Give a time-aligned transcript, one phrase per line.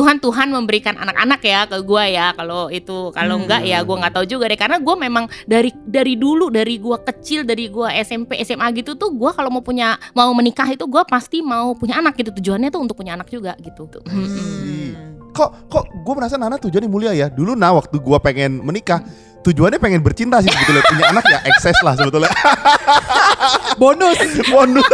[0.00, 3.44] Tuhan Tuhan memberikan anak-anak ya ke gue ya kalau itu kalau Hmm.
[3.44, 6.96] enggak ya gue nggak tahu juga deh karena gue memang dari dari dulu dari gue
[7.04, 11.02] kecil dari gue SMP SMA gitu tuh gue kalau mau punya mau menikah itu gue
[11.04, 13.84] pasti mau punya anak gitu tujuannya tuh untuk punya anak juga gitu.
[14.08, 14.24] Mm-mm.
[14.24, 14.90] Hmm.
[15.36, 17.28] Kok kok gue merasa Nana tujuannya mulia ya.
[17.28, 19.04] Dulu nah waktu gue pengen menikah
[19.40, 22.28] tujuannya pengen bercinta sih sebetulnya punya anak ya ekses lah sebetulnya
[23.80, 24.16] Bonus.
[24.52, 24.84] bonus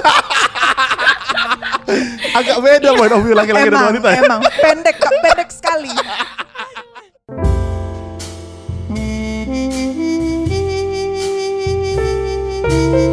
[2.38, 4.20] agak beda point of view laki-laki dan wanita ya.
[4.24, 5.92] emang pendek pendek sekali.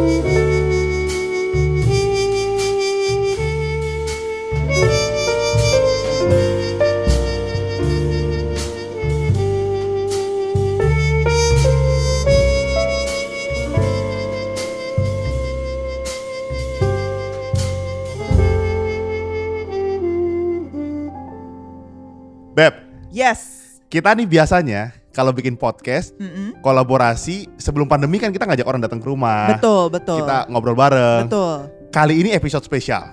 [22.54, 22.74] Beb
[23.10, 23.62] Yes.
[23.90, 26.58] kita nih biasanya kalau bikin podcast Mm-mm.
[26.62, 30.22] kolaborasi sebelum pandemi kan kita ngajak orang datang ke rumah Betul, betul.
[30.22, 31.66] kita ngobrol bareng Betul.
[31.90, 33.10] kali ini episode spesial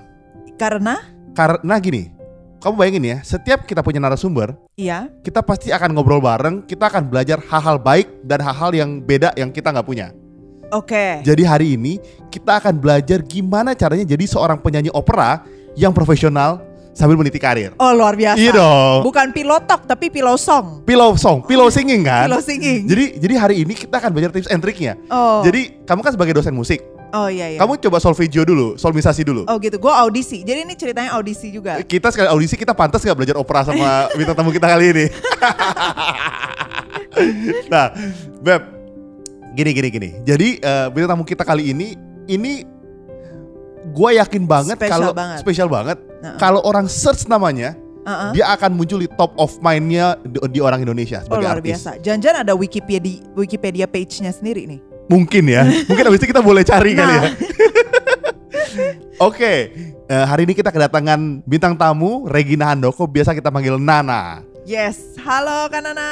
[0.62, 1.02] Karena
[1.34, 2.14] karena gini
[2.62, 7.10] kamu bayangin ya setiap kita punya narasumber iya, kita pasti akan ngobrol bareng kita akan
[7.10, 10.14] belajar hal-hal baik dan hal-hal yang beda yang kita nggak punya
[10.70, 11.26] oke.
[11.26, 11.98] Jadi hari ini
[12.30, 15.42] kita akan belajar gimana caranya jadi seorang penyanyi opera
[15.74, 16.62] yang profesional
[16.92, 17.72] sambil meniti karir.
[17.80, 18.40] Oh, luar biasa.
[18.40, 19.00] Iya dong.
[19.08, 20.84] Bukan pilotok tapi pillow song.
[20.84, 22.28] Pillow song, pillow singing kan.
[22.28, 22.88] Pillow singing.
[22.88, 25.00] Jadi jadi hari ini kita akan belajar tips and triknya.
[25.08, 25.44] oh.
[25.44, 27.60] Jadi kamu kan sebagai dosen musik, Oh iya iya.
[27.60, 29.44] kamu coba solfeggio dulu, solmisasi dulu.
[29.48, 29.80] Oh gitu.
[29.80, 30.44] Gue audisi.
[30.44, 31.80] Jadi ini ceritanya audisi juga.
[31.84, 35.06] Kita sekali audisi kita pantas nggak belajar opera sama bintang tamu kita kali ini?
[37.74, 37.92] nah,
[38.40, 38.62] Beb,
[39.56, 40.10] gini gini gini.
[40.24, 42.00] Jadi bintang tamu kita kali ini
[42.32, 42.64] ini
[43.92, 45.12] gue yakin banget kalau
[45.42, 46.38] spesial banget Heeh.
[46.38, 48.30] kalau orang search namanya Uh-uh.
[48.32, 51.70] dia akan muncul di top of mind-nya di, di orang Indonesia Oh sebagai luar artis.
[51.78, 51.92] biasa.
[52.00, 54.80] Jangan-jangan ada Wikipedia Wikipedia page-nya sendiri nih.
[55.06, 55.62] Mungkin ya.
[55.90, 57.22] Mungkin abis itu kita boleh cari kali ya.
[57.22, 57.32] Nah.
[59.22, 59.54] Oke,
[60.08, 64.42] eh, hari ini kita kedatangan bintang tamu Regina Handoko, biasa kita panggil Nana.
[64.64, 65.14] Yes.
[65.20, 66.10] Halo Kanana.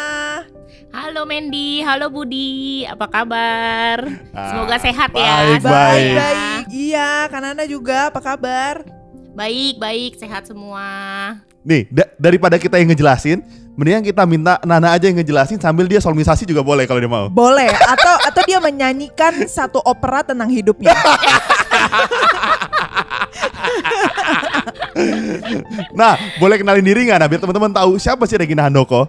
[0.90, 4.10] Halo Mandy, halo Budi, apa kabar?
[4.30, 5.54] Ah, Semoga sehat ya.
[5.54, 6.14] baik, baik.
[6.18, 6.64] baik.
[6.70, 8.10] Iya, Kanana juga.
[8.10, 8.82] Apa kabar?
[9.40, 10.84] Baik, baik, sehat semua.
[11.64, 13.40] Nih, da- daripada kita yang ngejelasin,
[13.80, 17.32] mendingan kita minta Nana aja yang ngejelasin sambil dia solmisasi juga boleh kalau dia mau.
[17.32, 17.72] Boleh.
[17.72, 20.92] Atau atau dia menyanyikan satu opera tentang hidupnya.
[25.96, 27.20] Nah, boleh kenalin diri nggak?
[27.24, 29.08] Nah, biar teman-teman tahu siapa sih Regina Handoko.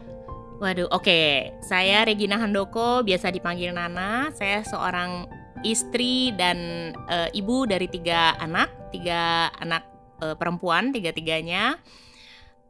[0.62, 1.50] Waduh, oke.
[1.66, 4.30] Saya Regina Handoko, biasa dipanggil Nana.
[4.30, 5.26] Saya seorang
[5.66, 9.89] istri dan eh, ibu dari tiga anak, tiga anak
[10.20, 11.76] eh, perempuan, tiga-tiganya.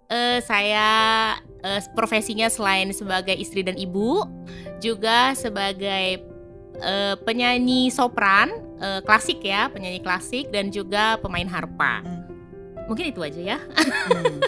[0.06, 0.88] Eh, saya
[1.62, 4.26] eh, profesinya selain sebagai istri dan ibu,
[4.78, 6.18] juga sebagai
[6.76, 12.02] eh, penyanyi sopran eh, klasik ya, penyanyi klasik dan juga pemain harpa.
[12.02, 12.26] Hmm.
[12.86, 13.58] Mungkin itu aja ya.
[13.62, 14.42] Hmm.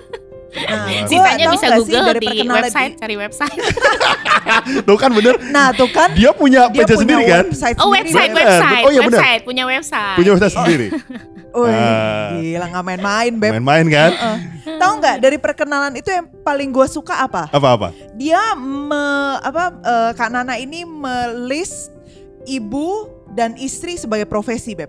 [0.53, 3.57] Nah, gua Sisanya bisa sih Google dari di website, di- cari website.
[4.85, 7.45] Tuh kan bener, Nah, tuh kan dia punya dia page punya sendiri kan?
[7.49, 7.97] website Oh sendiri.
[8.05, 8.45] website, Bener.
[8.45, 9.17] website, Oh, iya, bener.
[9.17, 10.17] website, punya website.
[10.19, 10.87] Punya website sendiri.
[11.53, 12.33] Wih, Ah.
[12.35, 13.53] gila nggak main-main, Beb.
[13.61, 14.11] Main-main kan?
[14.11, 14.39] Heeh.
[14.81, 17.53] Tahu nggak dari perkenalan itu yang paling gue suka apa?
[17.53, 17.93] Apa-apa?
[18.17, 19.05] Dia me,
[19.39, 21.93] apa eh, Kak Nana ini melis
[22.45, 24.89] ibu dan istri sebagai profesi, Beb.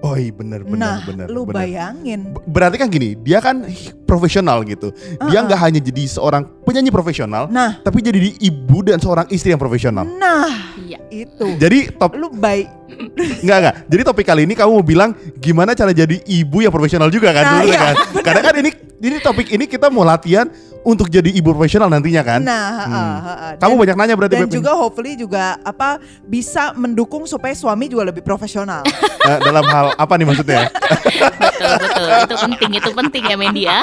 [0.00, 1.26] Oh iya bener, bener, nah, bener.
[1.28, 1.60] lu bener.
[1.60, 2.32] bayangin.
[2.48, 3.68] Berarti kan gini, dia kan
[4.08, 4.96] profesional gitu.
[5.28, 9.50] Dia nggak hanya jadi seorang penyanyi profesional, Nah, tapi jadi di ibu dan seorang istri
[9.50, 10.06] yang profesional.
[10.06, 10.46] nah
[10.78, 11.02] Iya.
[11.10, 11.58] itu.
[11.58, 12.70] Jadi top Lu baik.
[13.40, 13.74] nggak nggak.
[13.86, 17.42] Jadi topik kali ini kamu mau bilang gimana cara jadi ibu yang profesional juga kan?
[17.42, 17.94] Nah, sebenarnya iya, kan?
[18.20, 18.70] Karena kan ini
[19.00, 20.46] ini topik ini kita mau latihan
[20.80, 22.40] untuk jadi ibu profesional nantinya kan?
[22.40, 23.16] Nah, heeh, Hmm.
[23.22, 23.52] heeh.
[23.56, 27.86] Kamu Dan- banyak nanya berarti dan Beb, juga hopefully juga apa bisa mendukung supaya suami
[27.86, 28.84] juga lebih profesional.
[29.20, 30.68] Eh, dalam hal apa nih maksudnya?
[31.40, 33.80] betul betul itu penting itu penting ya Mendy ya.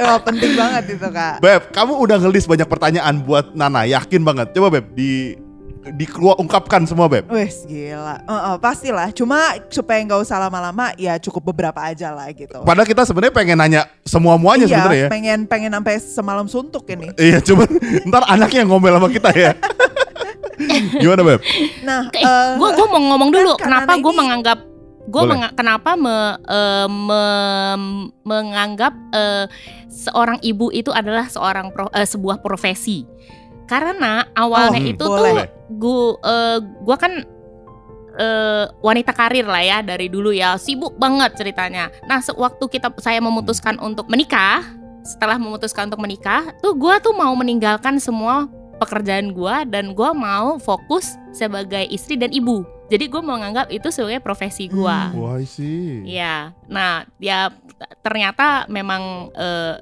[0.00, 1.40] Oh, penting banget itu kak.
[1.40, 4.52] Beb, kamu udah ngelis banyak pertanyaan buat Nana, yakin banget.
[4.52, 5.36] Coba Beb di
[5.80, 7.24] dikeluar ungkapkan semua Beb.
[7.32, 9.08] Wes gila, Heeh, pastilah.
[9.16, 12.60] Cuma supaya nggak usah lama-lama, ya cukup beberapa aja lah gitu.
[12.60, 15.08] Padahal kita sebenarnya pengen nanya semua muanya iya, sebenarnya ya.
[15.08, 17.08] pengen pengen sampai semalam suntuk ini.
[17.16, 17.68] Iya, cuman
[18.12, 19.52] ntar anaknya yang ngomel sama kita ya.
[21.00, 21.40] Gimana Beb?
[21.80, 24.58] Nah, Eh, eh, gue gue mau ngomong dulu kan kenapa karena gue ini- menganggap
[25.10, 27.78] gue menga- kenapa me- eh, me-
[28.22, 29.44] menganggap eh,
[29.86, 33.02] seorang ibu itu adalah seorang pro- eh, sebuah profesi?
[33.66, 35.46] Karena awalnya Oh, itu boleh.
[35.46, 36.06] tuh gue
[36.80, 37.12] gue kan
[38.12, 40.54] eh, wanita karir lah ya dari dulu ya.
[40.54, 41.90] Sibuk banget ceritanya.
[42.04, 44.62] Nah sewaktu kita saya memutuskan untuk menikah
[45.00, 48.44] setelah memutuskan untuk menikah tuh gue tuh mau meninggalkan semua
[48.76, 53.88] pekerjaan gue dan gue mau fokus sebagai istri dan ibu jadi gue mau nganggap itu
[53.88, 55.14] sebagai profesi gue Hmm.
[55.14, 56.02] Wah sih.
[56.04, 57.54] Iya, nah ya
[58.02, 59.74] ternyata memang eh,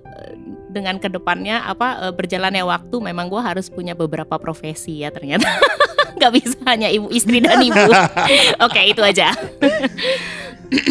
[0.69, 5.49] dengan ke depannya apa eh, berjalannya waktu memang gue harus punya beberapa profesi ya ternyata
[6.20, 7.78] nggak bisa hanya ibu istri dan ibu.
[8.69, 9.32] Oke itu aja.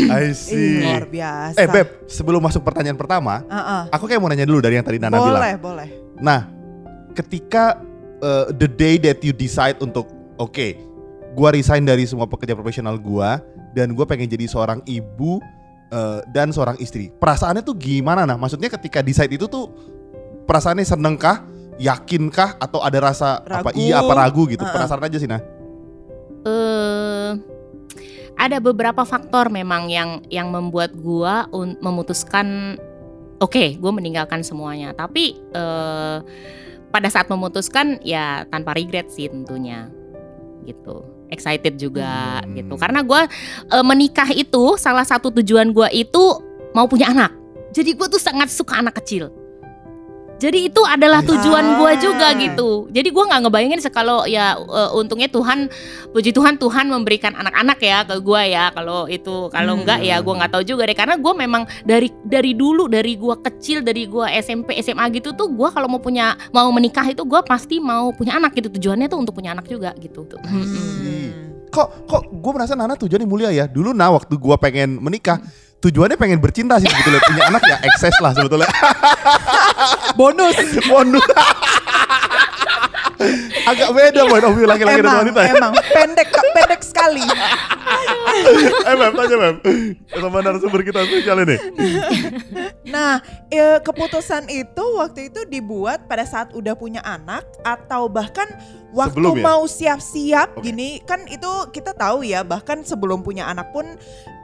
[0.10, 0.82] I see.
[0.82, 1.58] luar biasa.
[1.62, 3.84] Eh Beb, sebelum masuk pertanyaan pertama, Heeh.
[3.94, 5.38] aku kayak mau nanya dulu dari yang tadi Nana bilang.
[5.38, 5.88] boleh, boleh.
[6.18, 6.50] Nah,
[7.14, 7.78] ketika
[8.26, 10.10] uh, the day that you decide untuk
[10.42, 10.74] oke,
[11.38, 13.38] gua resign dari semua pekerja profesional gua
[13.78, 15.38] dan gua pengen jadi seorang ibu
[15.94, 17.14] uh, dan seorang istri.
[17.14, 18.34] Perasaannya tuh gimana nah?
[18.42, 19.70] Maksudnya ketika decide itu tuh
[20.50, 21.46] perasaannya senengkah,
[21.78, 23.78] yakinkah atau ada rasa apa Ragu.
[23.78, 24.66] iya apa ragu gitu?
[24.66, 24.74] Uh-uh.
[24.74, 25.42] Penasaran aja sih nah.
[26.48, 27.32] eh
[28.38, 32.78] ada beberapa faktor memang yang yang membuat gua un- memutuskan
[33.42, 36.18] oke gue meninggalkan semuanya tapi eh
[36.88, 39.92] pada saat memutuskan ya tanpa regret sih tentunya
[40.64, 42.56] gitu excited juga Hmm.
[42.56, 43.28] gitu karena gua
[43.72, 46.42] eh, menikah itu salah satu tujuan gua itu
[46.76, 47.32] mau punya anak.
[47.74, 49.30] Jadi gue tuh sangat suka anak kecil
[50.38, 52.38] jadi itu adalah tujuan gua juga Ah.
[52.38, 52.86] gitu.
[52.94, 55.66] Jadi gua nggak ngebayangin kalau ya eh, untungnya Tuhan
[56.14, 59.82] puji Tuhan Tuhan memberikan anak-anak ya ke gua ya kalau itu kalau Hmm.
[59.82, 63.38] enggak ya gua nggak tahu juga deh karena gua memang dari dari dulu dari gua
[63.38, 67.42] kecil dari gua SMP SMA gitu tuh gua kalau mau punya mau menikah itu gua
[67.42, 70.26] pasti mau punya anak gitu tujuannya tuh untuk punya anak juga gitu.
[70.64, 71.34] See.
[71.68, 73.68] Kok kok gue merasa Nana tujuannya mulia ya.
[73.68, 75.38] Dulu nah waktu gua pengen menikah,
[75.78, 77.22] tujuannya pengen bercinta sih sebetulnya.
[77.28, 78.66] Punya anak ya ekses lah sebetulnya.
[80.20, 80.56] Bonus.
[80.86, 81.26] Bonus.
[83.66, 85.58] Agak beda point of view laki-laki dan wanita ya.
[85.58, 87.26] emang pendek pendek sekali.
[88.86, 89.56] eh Beb, tanya Beb.
[90.14, 91.58] Sama narasumber kita spesial ini.
[92.86, 93.18] Nah,
[93.50, 98.46] eh, keputusan itu waktu itu dibuat pada saat udah punya anak atau bahkan
[98.94, 99.44] waktu Sebelum ya?
[99.44, 100.70] mau siap-siap Oke.
[100.72, 103.98] gini kan itu kita tahu ya bahkan sebelum punya anak pun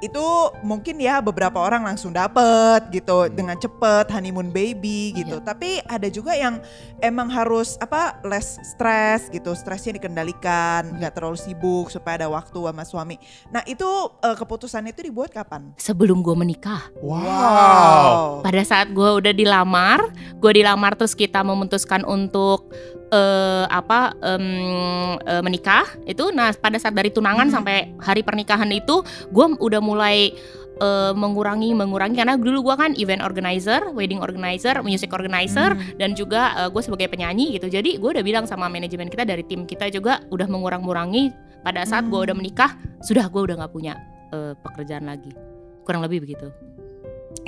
[0.03, 0.25] itu
[0.61, 3.31] mungkin ya beberapa orang langsung dapet gitu Hmm.
[3.31, 5.39] dengan cepet honeymoon baby gitu.
[5.39, 6.59] Tapi ada juga yang
[6.99, 12.83] emang harus apa less stress gitu, stresnya dikendalikan, nggak terlalu sibuk supaya ada waktu sama
[12.83, 13.15] suami.
[13.47, 13.87] Nah itu
[14.19, 15.71] eh, keputusan itu dibuat kapan?
[15.79, 18.43] Sebelum gua menikah Wow.
[18.43, 22.67] pada saat gue udah dilamar, gue dilamar terus kita memutuskan untuk
[23.13, 24.45] eh, apa em,
[25.21, 27.55] eh, menikah itu, nah pada saat dari tunangan Hmm.
[27.61, 30.33] sampai hari pernikahan itu, gue udah mulai
[30.73, 36.01] eh, mengurangi mengurangi karena dulu gue kan event organizer, wedding organizer, music organizer, Hmm.
[36.01, 37.69] dan juga gue sebagai penyanyi gitu.
[37.69, 41.29] Jadi gue udah bilang sama manajemen kita dari tim kita juga udah mengurang-ngurangi
[41.61, 42.25] pada saat gue Hmm.
[42.25, 42.73] udah menikah,
[43.05, 43.93] sudah gue udah nggak punya
[44.33, 45.29] eh, pekerjaan lagi,
[45.85, 46.49] kurang lebih begitu.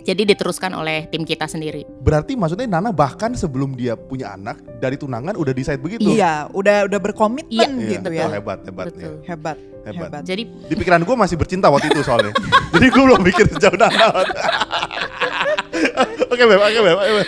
[0.06, 1.82] Jadi diteruskan oleh tim kita sendiri.
[2.06, 6.06] Berarti maksudnya Nana bahkan sebelum dia punya anak dari tunangan udah decide begitu.
[6.06, 8.22] Iya, udah udah berkomitmen Iya, gitu betul.
[8.22, 8.28] ya.
[8.30, 9.02] hebat hebat Betul.
[9.02, 9.10] ya.
[9.26, 10.10] Hebat, Hebat.
[10.14, 10.22] hebat.
[10.22, 12.38] Jadi Di pikiran gue masih bercinta waktu itu soalnya.
[12.78, 14.08] Jadi gue belum mikir sejauh Nana.
[16.26, 17.24] Oke Beb, oke Beb, oke.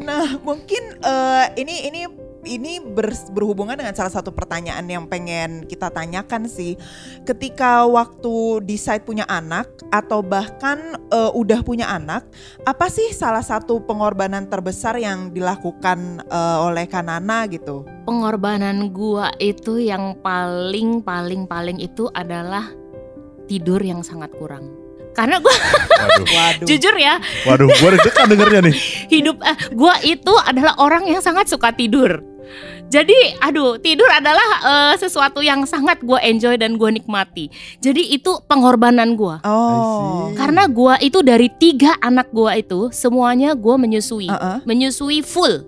[0.00, 2.00] Nah, mungkin eh, ini ini
[2.44, 6.76] ini ber- berhubungan dengan salah satu pertanyaan yang pengen kita tanyakan sih.
[7.24, 12.28] Ketika waktu decide punya anak atau bahkan eh, udah punya anak,
[12.64, 17.84] apa sih salah satu pengorbanan terbesar yang dilakukan eh, oleh Kanana gitu?
[18.04, 22.68] pengorbanan gua itu yang paling paling paling itu adalah
[23.48, 24.68] tidur yang sangat kurang.
[25.14, 26.66] Karena Waduh.
[26.66, 28.74] jujur ya, waduh, gue deg-degan dengernya nih.
[29.14, 32.18] hidup eh, gua itu adalah orang yang sangat suka tidur.
[32.94, 37.50] Jadi, aduh, tidur adalah eh, sesuatu yang sangat gue enjoy dan gue nikmati.
[37.82, 39.42] Jadi itu pengorbanan gua.
[39.42, 40.30] Oh.
[40.38, 44.62] Karena gua itu dari tiga anak gua itu semuanya gua menyusui, Uh-uh.
[44.62, 45.66] menyusui full.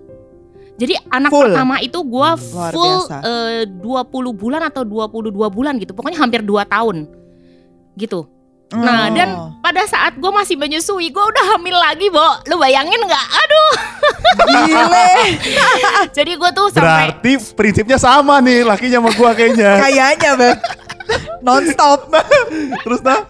[0.77, 1.51] Jadi anak Full.
[1.51, 5.97] pertama itu gua Luar full eh, 20 bulan atau 22 bulan gitu.
[5.97, 7.09] Pokoknya hampir 2 tahun.
[7.97, 8.36] Gitu.
[8.67, 9.15] Nah, Oh.
[9.15, 9.29] dan
[9.63, 12.27] pada saat gue masih menyusui, gue udah hamil lagi, Bo.
[12.51, 13.25] Lu bayangin nggak?
[13.31, 13.71] Aduh.
[14.67, 15.07] Gile.
[16.17, 19.71] Jadi gue tuh sampai Berarti prinsipnya sama nih lakinya sama gue kayaknya.
[19.87, 20.57] Kayaknya, Beb.
[21.39, 22.11] Nonstop.
[22.83, 23.23] Terus nah,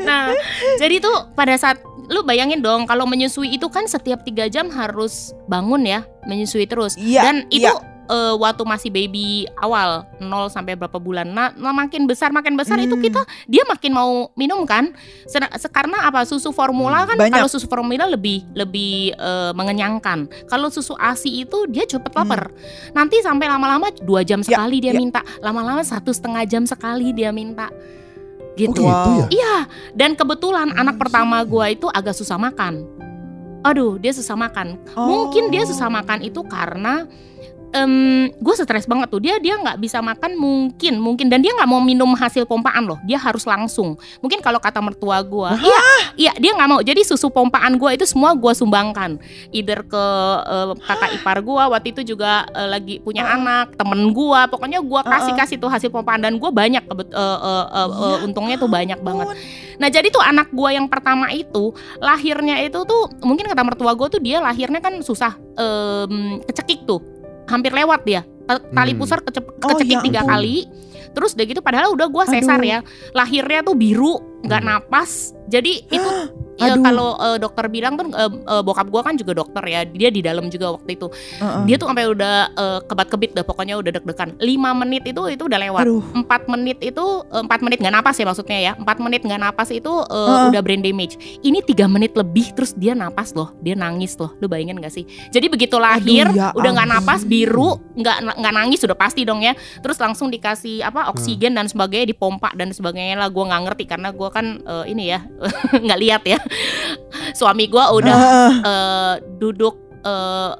[0.00, 0.32] Nah,
[0.80, 1.76] jadi tuh pada saat
[2.08, 6.94] lu bayangin dong kalau menyusui itu kan setiap tiga jam harus bangun ya menyusui terus
[6.94, 7.74] Iya, dan itu iya.
[8.06, 12.78] Eh, waktu masih baby awal 0 sampai berapa bulan nah, nah, makin besar makin besar
[12.78, 13.02] itu Hmm.
[13.02, 14.94] kita dia makin mau minum kan
[15.24, 17.34] se- karena apa susu formula kan Banyak.
[17.34, 22.50] kalau susu formula lebih lebih eh, mengenyangkan kalau susu asi itu dia cepet lapar
[22.90, 24.48] nanti sampai lama-lama dua jam Hmm.
[24.48, 24.98] Ya, sekali dia ya.
[24.98, 29.26] minta lama-lama satu setengah jam sekali dia minta oh gitu gitu ya?
[29.28, 29.54] Iya,
[29.92, 32.86] dan kebetulan anak pertama gua itu agak susah makan.
[33.60, 34.78] aduh dia susah makan.
[34.94, 35.04] Oh.
[35.04, 37.10] Mungkin dia susah makan itu karena
[37.76, 37.92] em
[38.32, 39.20] gue stres banget tuh.
[39.20, 41.28] Dia dia nggak bisa makan mungkin mungkin.
[41.28, 42.96] Dan dia nggak mau minum hasil pompaan loh.
[43.04, 44.00] Dia harus langsung.
[44.24, 45.82] Mungkin kalau kata mertua gue iya
[46.16, 46.80] iya dia nggak mau.
[46.80, 49.20] Jadi susu pompaan gue itu semua gue sumbangkan.
[49.52, 50.04] Either ke
[50.48, 53.36] eh, kakak ipar gue waktu itu juga eh, lagi punya Ah.
[53.36, 56.24] anak temen gue pokoknya gue kasih kasih tuh hasil pompaan.
[56.24, 59.26] Dan gue banyak kebet- eh, eh, eh, eh, Ya untungnya tuh banyak banget.
[59.76, 64.08] Nah jadi tuh anak gua yang pertama itu lahirnya itu tuh mungkin kata mertua gua
[64.08, 66.96] tuh dia lahirnya kan susah em, kecekik tuh
[67.46, 69.00] hampir lewat dia tali Hmm.
[69.00, 70.30] pusar kece- Oh, kecekik ya tiga ampun.
[70.32, 70.56] kali
[71.10, 72.68] terus udah gitu padahal udah gua sesar Aduh.
[72.68, 72.78] ya
[73.10, 74.68] lahirnya tuh biru nggak Hmm.
[74.70, 75.10] napas
[75.46, 76.10] jadi itu
[76.56, 76.82] ya, Aduh.
[76.84, 80.20] kalau eh, dokter bilang tuh eh, eh, bokap gua kan juga dokter ya dia di
[80.24, 81.06] dalam juga waktu itu.
[81.12, 81.62] Heeh.
[81.68, 84.36] dia tuh sampai udah eh, kebat-kebit dah pokoknya udah deg-degan.
[84.40, 85.84] 5 menit itu itu udah lewat.
[85.84, 86.02] Aduh.
[86.16, 88.72] empat menit itu empat menit nggak napas ya maksudnya ya.
[88.76, 90.48] Empat menit nggak napas itu eh, Heeh.
[90.52, 91.14] udah brain damage.
[91.44, 93.52] Ini tiga menit lebih terus dia napas loh.
[93.60, 94.32] Dia nangis loh.
[94.40, 95.04] Lu bayangin gak sih?
[95.30, 99.52] Jadi begitu lahir ya udah nggak napas biru nggak nggak nangis sudah pasti dong ya.
[99.84, 103.28] Terus langsung dikasih apa oksigen dan sebagainya dipompa dan sebagainya lah.
[103.28, 105.20] Gue nggak ngerti karena gue kan eh, ini ya
[105.84, 106.38] nggak lihat ya
[107.38, 108.52] suami gue udah Heeh.
[108.64, 110.52] eh, duduk eh,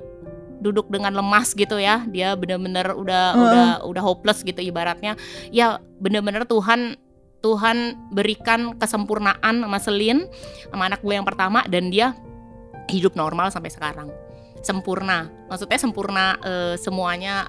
[0.60, 3.44] duduk dengan lemas gitu ya dia bener-bener udah Heeh.
[3.44, 5.14] udah udah hopeless gitu ibaratnya
[5.52, 6.96] ya bener-bener Tuhan
[7.44, 10.26] Tuhan berikan kesempurnaan sama Selin
[10.72, 12.16] sama anak gue yang pertama dan dia
[12.90, 14.08] hidup normal sampai sekarang
[14.64, 17.46] sempurna maksudnya sempurna eh, semuanya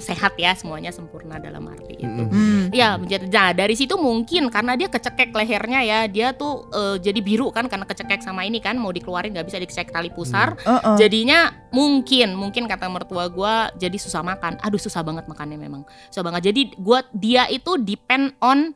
[0.00, 2.30] sehat ya semuanya sempurna dalam arti itu Mm-mm.
[2.32, 2.64] Hmm.
[2.72, 7.20] Ya, menjadi nah, dari situ mungkin karena dia kecekek lehernya ya, dia tuh eh, jadi
[7.20, 10.56] biru kan karena kecekek sama ini kan mau dikeluarin nggak bisa dicek tali pusar.
[10.64, 10.96] Heeh.
[10.96, 14.56] Jadinya mungkin mungkin kata mertua gua jadi susah makan.
[14.64, 15.84] Aduh susah banget makannya memang.
[16.08, 16.52] Susah banget.
[16.52, 18.72] Jadi gua dia itu depend on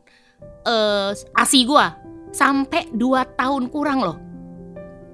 [0.69, 1.97] eh ASI gua
[2.37, 4.26] sampai 2 tahun kurang loh.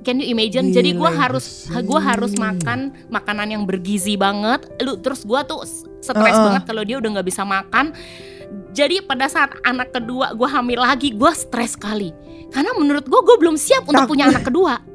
[0.02, 0.74] Can you imagine?
[0.74, 1.20] Jadi gua Gile.
[1.22, 1.46] harus
[1.86, 4.66] gua harus makan makanan yang bergizi banget.
[4.82, 5.62] Lu terus gua tuh
[6.02, 6.44] stres Uh-uh.
[6.50, 7.94] banget kalau dia udah nggak bisa makan.
[8.76, 12.10] Jadi pada saat anak kedua gua hamil lagi, gua stres sekali.
[12.52, 14.91] Karena menurut gua gua belum siap untuk punya anak kedua.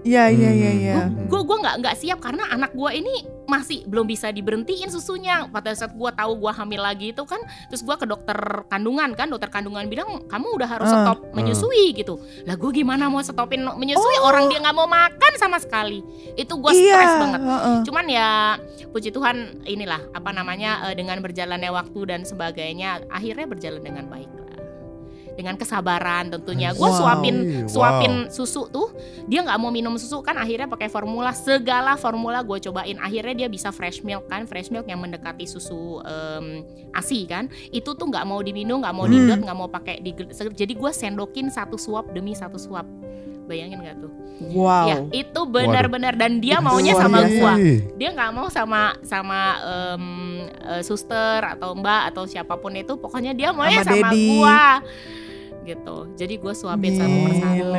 [0.00, 0.98] Iya iya iya iya.
[1.06, 1.28] Hmm.
[1.28, 5.44] Gue gua nggak nggak siap karena anak gua ini masih belum bisa diberhentiin susunya.
[5.50, 8.36] Pada saat gua tahu gua hamil lagi itu kan, terus gua ke dokter
[8.70, 11.04] kandungan kan, dokter kandungan bilang kamu udah harus Uh.
[11.04, 12.18] stop menyusui gitu.
[12.48, 16.02] Lah gue gimana mau stopin menyusui orang dia nggak mau makan sama sekali.
[16.34, 16.96] Itu gua iya.
[16.96, 17.40] stres banget.
[17.44, 17.78] heeh.
[17.86, 18.28] Cuman ya
[18.90, 24.39] puji Tuhan inilah apa namanya eh, dengan berjalannya waktu dan sebagainya akhirnya berjalan dengan baik.
[25.32, 26.72] Dengan kesabaran tentunya.
[26.72, 26.96] Gue Wow.
[26.96, 27.68] suapin Wow.
[27.68, 28.90] suapin susu tuh
[29.24, 33.48] dia nggak mau minum susu kan akhirnya pakai formula segala formula gue cobain akhirnya dia
[33.48, 38.22] bisa fresh milk kan fresh milk yang mendekati susu em, asi kan itu tuh nggak
[38.22, 39.14] mau diminum nggak mau Hmm.
[39.16, 40.10] didot nggak mau pakai di
[40.50, 42.84] jadi gue sendokin satu suap demi satu suap
[43.50, 44.12] bayangin nggak tuh?
[44.54, 44.86] Wow.
[44.88, 47.54] ya itu benar-benar dan dia maunya sama gua.
[47.98, 50.04] dia nggak mau sama sama em,
[50.48, 52.94] eh, suster atau mbak atau siapa pun itu.
[52.94, 54.26] Pokoknya dia maunya Sama sama, daddy.
[54.38, 54.62] gua.
[55.60, 55.96] Gitu.
[56.16, 57.76] Jadi gue suapin satu persatu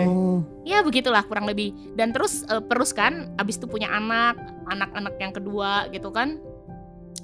[0.67, 1.73] ya begitulah kurang lebih.
[1.95, 4.37] Dan terus eh, terus kan abis itu punya anak
[4.69, 6.37] anak-anak yang kedua gitu kan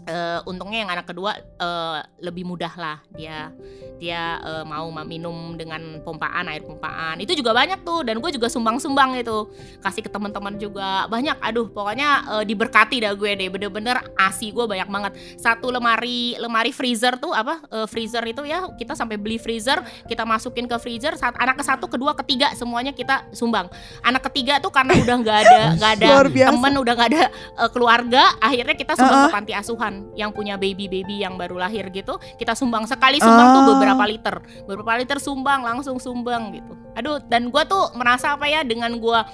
[0.08, 3.04] Eh, untungnya yang anak kedua eh, lebih mudah lah.
[3.12, 3.52] Dia
[4.00, 7.20] dia eh, mau ma- minum dengan pompaan air pompaan.
[7.20, 9.52] Itu juga banyak tuh dan gue juga sumbang-sumbang itu.
[9.84, 11.36] Kasih ke teman-teman juga banyak.
[11.44, 13.52] Aduh pokoknya eh, diberkati dah gue deh.
[13.52, 15.12] Bener-bener asi gue banyak banget.
[15.36, 20.24] Satu lemari lemari freezer tuh apa eh, freezer itu ya kita sampai beli freezer kita
[20.24, 21.20] masukin ke freezer.
[21.20, 23.68] Saat anak ke satu kedua ketiga semuanya kita sumbang.
[24.08, 27.24] Anak ketiga tuh karena udah nggak ada nggak ada temen udah nggak ada
[27.60, 29.28] eh, keluarga akhirnya kita sumbang Uh-uh.
[29.28, 33.48] ke panti asuhan yang punya baby baby yang baru lahir gitu kita sumbang sekali sumbang
[33.52, 33.68] tuh Ah.
[33.72, 38.62] beberapa liter beberapa liter sumbang langsung sumbang gitu aduh dan gua tuh merasa apa ya
[38.62, 39.26] dengan gua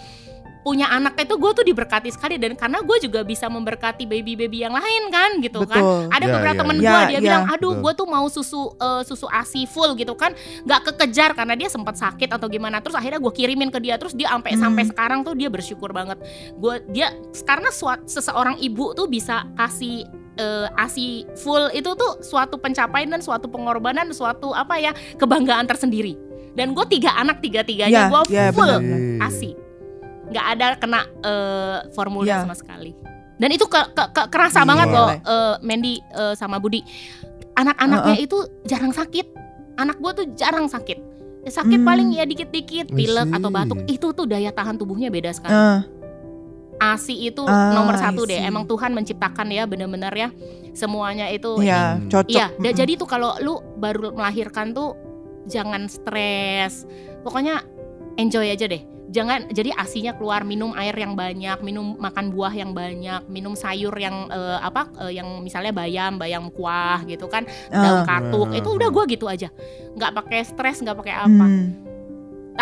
[0.63, 4.63] punya anak itu gue tuh diberkati sekali dan karena gue juga bisa memberkati baby baby
[4.63, 6.08] yang lain kan gitu kan Betul.
[6.08, 6.84] ada Ya, beberapa ya, temen ya.
[6.88, 7.20] gue Ya, dia ya.
[7.20, 10.32] bilang aduh gue tuh mau susu eh, susu asi full gitu kan
[10.63, 14.15] nggak kekejar karena dia sempat sakit atau gimana terus akhirnya gue kirimin ke dia terus
[14.15, 14.63] dia sampai Hmm.
[14.63, 16.15] sampai sekarang tuh dia bersyukur banget
[16.55, 17.12] gue dia
[17.43, 23.19] karena suat, seseorang ibu tuh bisa kasih eh, asi full itu tuh suatu pencapaian dan
[23.19, 26.15] suatu pengorbanan suatu apa ya kebanggaan tersendiri.
[26.53, 29.25] Dan gue tiga anak tiga tiganya Ya, gue ya, full benar.
[29.25, 29.57] asi.
[30.29, 32.41] Nggak ada kena eh, formulir Ya.
[32.41, 32.93] sama sekali.
[33.33, 34.69] Dan itu ke, ke- ke- kerasa Gila.
[34.69, 36.85] banget loh eh, Mandy eh, sama Budi.
[37.53, 39.27] Anak-anaknya itu jarang sakit.
[39.75, 40.99] Anak gue tuh jarang sakit.
[41.43, 41.85] Sakit Hmm.
[41.85, 43.83] paling ya dikit-dikit pilek atau batuk.
[43.85, 45.51] Itu tuh daya tahan tubuhnya beda sekali.
[45.51, 45.77] Eh,
[46.83, 50.29] asi itu Ah, nomor satu deh emang Tuhan menciptakan ya bener-bener ya
[50.71, 52.09] semuanya itu ya, Hmm.
[52.09, 52.27] cocok.
[52.27, 52.73] Iya, Mm-mm.
[52.73, 54.97] jadi tuh kalau lu baru melahirkan tuh
[55.45, 56.83] jangan stres.
[57.21, 57.61] Pokoknya
[58.15, 58.83] enjoy aja deh.
[59.05, 63.93] jangan jadi asinya keluar minum air yang banyak minum makan buah yang banyak minum sayur
[63.93, 68.09] yang eh, apa eh, yang misalnya bayam bayam kuah gitu kan daun Ah.
[68.09, 68.57] katuk Hmm.
[68.57, 69.53] itu udah gua gitu aja
[69.93, 71.82] nggak pakai stres nggak pakai apa Hmm.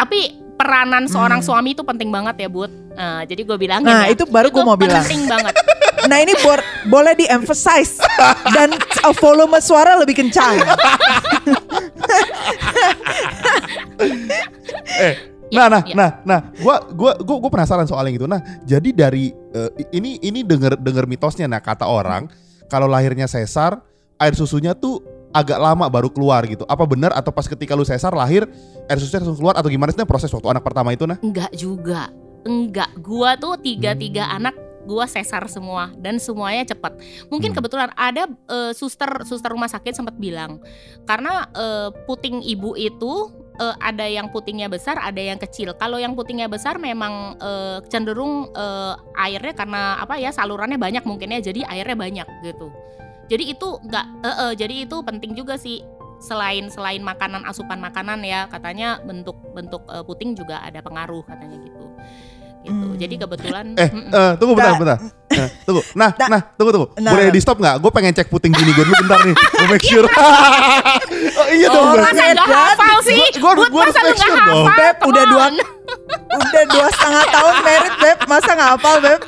[0.01, 0.19] Tapi
[0.57, 1.47] peranan seorang Hmm.
[1.47, 4.63] suami itu penting banget ya bud nah, jadi gue bilangin Nah ya, itu baru gue
[4.63, 5.01] mau bilang.
[5.01, 5.53] penting banget
[6.01, 8.01] Nah ini bor- boleh di emphasize
[8.49, 8.73] dan
[9.05, 10.57] uh, volume suara lebih kencang.
[14.97, 15.15] eh
[15.51, 15.93] Ya, nah nah ya.
[15.93, 20.15] nah nah gua gua gua gua penasaran soal yang itu nah jadi dari eh, ini
[20.23, 22.31] ini denger denger mitosnya nah kata orang
[22.65, 23.75] kalau lahirnya sesar
[24.15, 26.67] air susunya tuh agak lama baru keluar gitu.
[26.67, 28.47] Apa benar atau pas ketika lu sesar lahir
[28.87, 32.11] air susunya langsung keluar atau gimana sih proses waktu anak pertama itu nah enggak juga.
[32.43, 32.91] Enggak.
[32.99, 34.37] Gua tuh tiga tiga Hmm.
[34.43, 36.97] anak gua sesar semua dan semuanya cepat
[37.29, 37.57] mungkin Hmm.
[37.61, 40.57] kebetulan ada eh, suster suster rumah sakit sempat bilang
[41.05, 43.29] karena eh, puting ibu itu
[43.61, 45.77] eh, ada yang putingnya besar ada yang kecil.
[45.77, 51.45] Kalau yang putingnya besar memang eh, cenderung eh, airnya karena apa ya salurannya banyak mungkinnya
[51.45, 52.73] jadi airnya banyak gitu
[53.31, 55.79] jadi itu enggak eh, eh, jadi itu penting juga sih.
[56.21, 61.57] Selain selain makanan asupan makanan ya katanya bentuk bentuk eh, puting juga ada pengaruh katanya
[61.63, 61.81] gitu.
[62.61, 62.77] Gitu.
[62.77, 62.93] Hmm.
[62.93, 64.13] jadi kebetulan eh mm-mm.
[64.13, 64.97] eh, tunggu bentar Nah, bentar.
[65.33, 65.81] Eh, tunggu.
[65.97, 66.87] Nah Nah, nah tunggu tunggu.
[67.01, 67.33] Nah, boleh nah.
[67.33, 67.75] di stop nggak?
[67.81, 69.33] Gue pengen cek puting gini gue dulu bentar nih.
[69.33, 70.05] Gue make sure.
[71.31, 73.17] Oh iya dong Oh, berarti masa nggak hafal sih?
[73.41, 74.65] Gua- Bud, gua harus make nggak sure dong.
[74.67, 74.77] hafal?
[74.77, 75.51] Beb, udah Come dua-.
[76.37, 79.19] Udah dua setengah tahun merit beb, masa nggak hafal beb?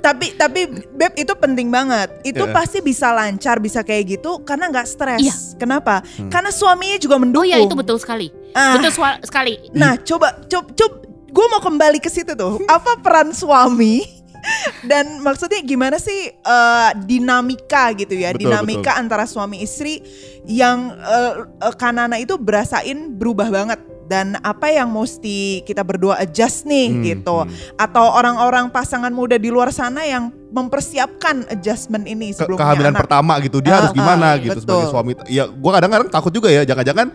[0.00, 0.60] Tapi tapi
[0.92, 2.08] beb itu penting banget.
[2.22, 2.54] Itu Iya.
[2.54, 5.20] pasti bisa lancar, bisa kayak gitu karena nggak stres.
[5.22, 5.34] Iya.
[5.56, 6.02] Kenapa?
[6.16, 6.30] Hmm.
[6.30, 7.48] Karena suaminya juga oh mendukung.
[7.48, 8.92] iya itu betul sekali Ah, betul
[9.22, 10.94] sekali Nah, coba coba coba
[11.26, 12.64] gue mau kembali ke situ tuh.
[12.64, 14.00] Apa peran suami?
[14.90, 20.00] Dan maksudnya gimana sih eh, dinamika gitu ya, Betul, dinamika antara suami istri
[20.46, 21.32] yang eh,
[21.66, 27.02] eh, Kanana itu berasain berubah banget dan apa yang mesti kita berdua adjust nih Hmm,
[27.04, 27.36] gitu.
[27.42, 27.76] hmm.
[27.76, 32.92] Atau orang-orang pasangan muda di luar sana yang mempersiapkan adjustment ini Ke- sebelum kehamilan punya
[32.92, 33.02] anak.
[33.02, 34.62] pertama gitu dia Ah, harus gimana ah, gitu betul.
[34.64, 37.06] sebagai suami ya gue kadang-kadang takut juga ya jangan-jangan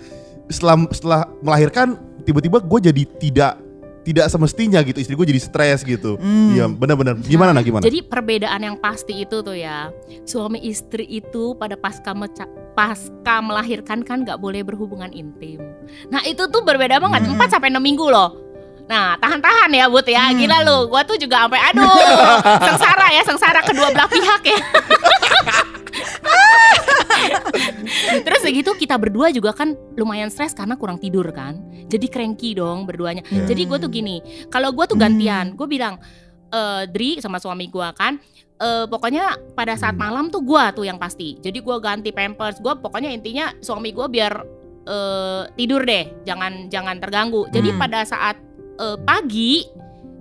[0.47, 1.87] setelah setelah melahirkan
[2.21, 3.53] tiba-tiba gue jadi tidak
[4.01, 6.51] tidak semestinya gitu istri gue jadi stres gitu Hmm.
[6.51, 11.53] iya benar-benar gimana nah gimana Jadi perbedaan yang pasti itu tuh ya, suami istri itu
[11.53, 12.09] pada pasca
[12.71, 15.59] pasca melahirkan kan nggak boleh berhubungan intim.
[16.07, 17.35] Nah itu tuh berbeda banget, Hmm.
[17.35, 18.37] 4 sampai 6 minggu loh.
[18.87, 20.37] Nah tahan-tahan ya Bud ya, Hmm.
[20.37, 21.85] gila lu, gua tuh juga sampai aduh
[22.67, 24.59] sengsara ya, sengsara kedua belah pihak ya.
[28.25, 31.59] Terus segitu kita berdua juga kan lumayan stres karena kurang tidur kan.
[31.87, 33.21] Jadi cranky dong berduanya.
[33.27, 33.45] Iya.
[33.45, 35.05] Jadi gue tuh gini, kalau gue tuh Hmm.
[35.07, 35.99] gantian, gue bilang
[36.51, 38.19] eh Dri sama suami gue kan,
[38.61, 40.05] eh pokoknya pada saat Hmm.
[40.05, 41.41] malam tuh gue tuh yang pasti.
[41.41, 44.33] Jadi gue ganti pampers, gue pokoknya intinya suami gue biar
[44.81, 47.49] eh tidur deh, jangan jangan terganggu.
[47.49, 47.81] Jadi Hmm.
[47.81, 48.37] pada saat
[48.81, 49.65] eh, pagi,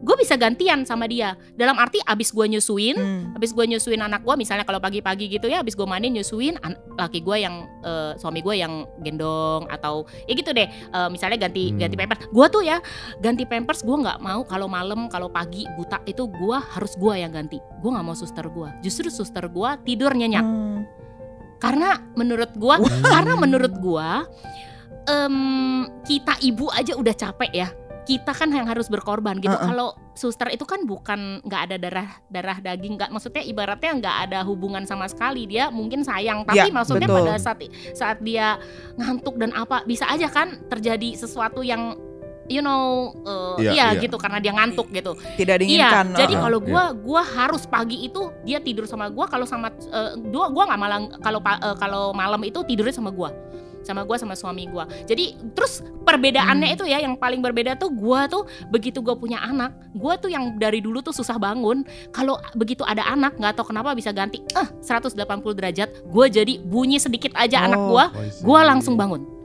[0.01, 1.37] gue bisa gantian sama dia.
[1.53, 3.37] Dalam arti abis gue nyusuin, Hmm.
[3.37, 6.57] habis gue nyusuin anak gue misalnya kalau pagi-pagi gitu ya habis gue mandi nyusuin
[6.97, 11.69] laki gue yang eh, suami gue yang gendong atau ya gitu deh Eh, misalnya ganti
[11.69, 11.79] Hmm.
[11.79, 12.81] ganti pampers gue tuh ya
[13.19, 17.31] ganti pampers gue nggak mau kalau malam kalau pagi buta itu gue harus gue yang
[17.31, 20.89] ganti gue nggak mau suster gue justru suster gue tidur nyenyak Hmm.
[21.57, 24.09] karena menurut gue karena menurut gue
[25.07, 25.37] em,
[26.03, 27.69] kita ibu aja udah capek ya
[28.11, 29.71] kita kan yang harus berkorban gitu Uh-uh.
[29.71, 34.39] kalau suster itu kan bukan nggak ada darah darah daging nggak maksudnya ibaratnya nggak ada
[34.43, 37.31] hubungan sama sekali dia mungkin sayang tapi Ya, maksudnya betul.
[37.31, 37.59] pada saat
[37.95, 38.59] saat dia
[38.99, 41.95] ngantuk dan apa bisa aja kan terjadi sesuatu yang
[42.51, 44.03] you know uh, Iya, iya, iya.
[44.03, 46.07] gitu karena dia ngantuk gitu Tidak diinginkan.
[46.13, 46.45] Iya, jadi uh-uh.
[46.51, 50.67] kalau gua gua harus pagi itu dia tidur sama gua kalau sama eh, dua gua
[50.67, 53.31] nggak malam kalau eh, kalau malam itu tidurnya sama gua.
[53.83, 54.85] Sama gua sama suami gua.
[55.05, 56.77] Jadi terus perbedaannya Hmm.
[56.77, 60.57] itu ya yang paling berbeda tuh gua tuh begitu gua punya anak, gua tuh yang
[60.57, 61.83] dari dulu tuh susah bangun.
[62.11, 65.17] Kalau begitu ada anak nggak tahu kenapa bisa ganti eh 180
[65.57, 67.97] derajat, gua jadi bunyi sedikit aja anak Oh.
[67.97, 68.05] gua,
[68.45, 69.40] gua langsung bangun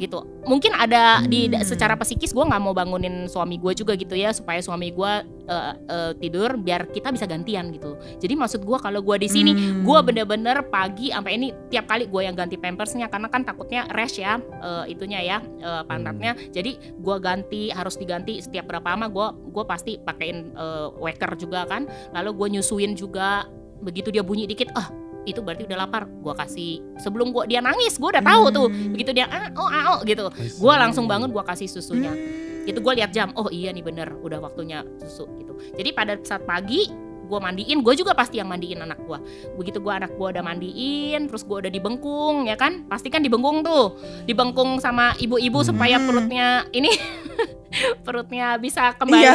[0.00, 0.24] gitu.
[0.48, 1.60] Mungkin ada di Hmm.
[1.60, 5.12] secara psikis gue nggak mau bangunin suami gue juga gitu ya supaya suami gue
[5.50, 7.98] eh, eh, tidur biar kita bisa gantian gitu.
[8.22, 9.82] Jadi maksud gue kalau gue di sini Hmm.
[9.84, 14.22] gue bener-bener pagi sampai ini tiap kali gue yang ganti pampersnya karena kan takutnya rash
[14.22, 16.32] ya eh, itunya ya eh, pantatnya.
[16.54, 21.66] Jadi gue ganti harus diganti setiap berapa lama gue gue pasti pakein eh, waker juga
[21.68, 21.84] kan.
[22.16, 23.44] Lalu gue nyusuin juga
[23.80, 24.88] begitu dia bunyi dikit ah
[25.28, 26.08] itu berarti udah lapar.
[26.08, 28.66] Gue kasih sebelum gua dia nangis gue udah tahu tuh.
[28.68, 28.92] Hmm.
[28.94, 30.28] begitu dia ah oh ah oh gitu.
[30.32, 32.12] Gue langsung bangun gue kasih susunya.
[32.12, 32.48] Hmm.
[32.60, 35.56] itu gue lihat jam oh iya nih bener udah waktunya susu gitu.
[35.74, 39.18] Jadi pada saat pagi gue mandiin gue juga pasti yang mandiin anak gue
[39.54, 42.82] begitu gue anak gue udah mandiin terus gue udah dibengkung ya kan?
[42.90, 43.94] Pasti kan dibengkung tuh.
[44.26, 46.06] Dibengkung sama ibu-ibu supaya Hmm.
[46.10, 46.90] perutnya ini
[48.06, 49.22] perutnya bisa kembali.
[49.22, 49.34] Iya,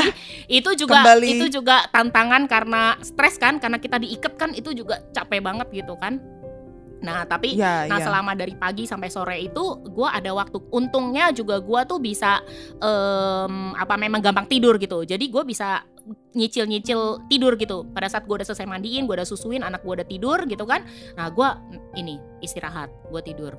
[0.52, 1.28] itu juga kembali.
[1.40, 3.58] itu juga tantangan karena stres kan?
[3.58, 6.20] Karena kita diikat kan itu juga capek banget gitu kan?
[7.00, 8.06] Nah tapi Iya, Nah iya.
[8.06, 10.58] selama dari pagi sampai sore itu gue ada waktu.
[10.68, 12.42] Untungnya juga gue tuh bisa
[12.76, 15.06] em, apa memang gampang tidur gitu.
[15.06, 15.86] Jadi gue bisa
[16.36, 20.08] nyicil-nyicil tidur gitu pada saat gue udah selesai mandiin gue udah susuin anak gue udah
[20.08, 20.84] tidur gitu kan
[21.16, 21.48] nah gue
[21.96, 23.56] ini istirahat gue tidur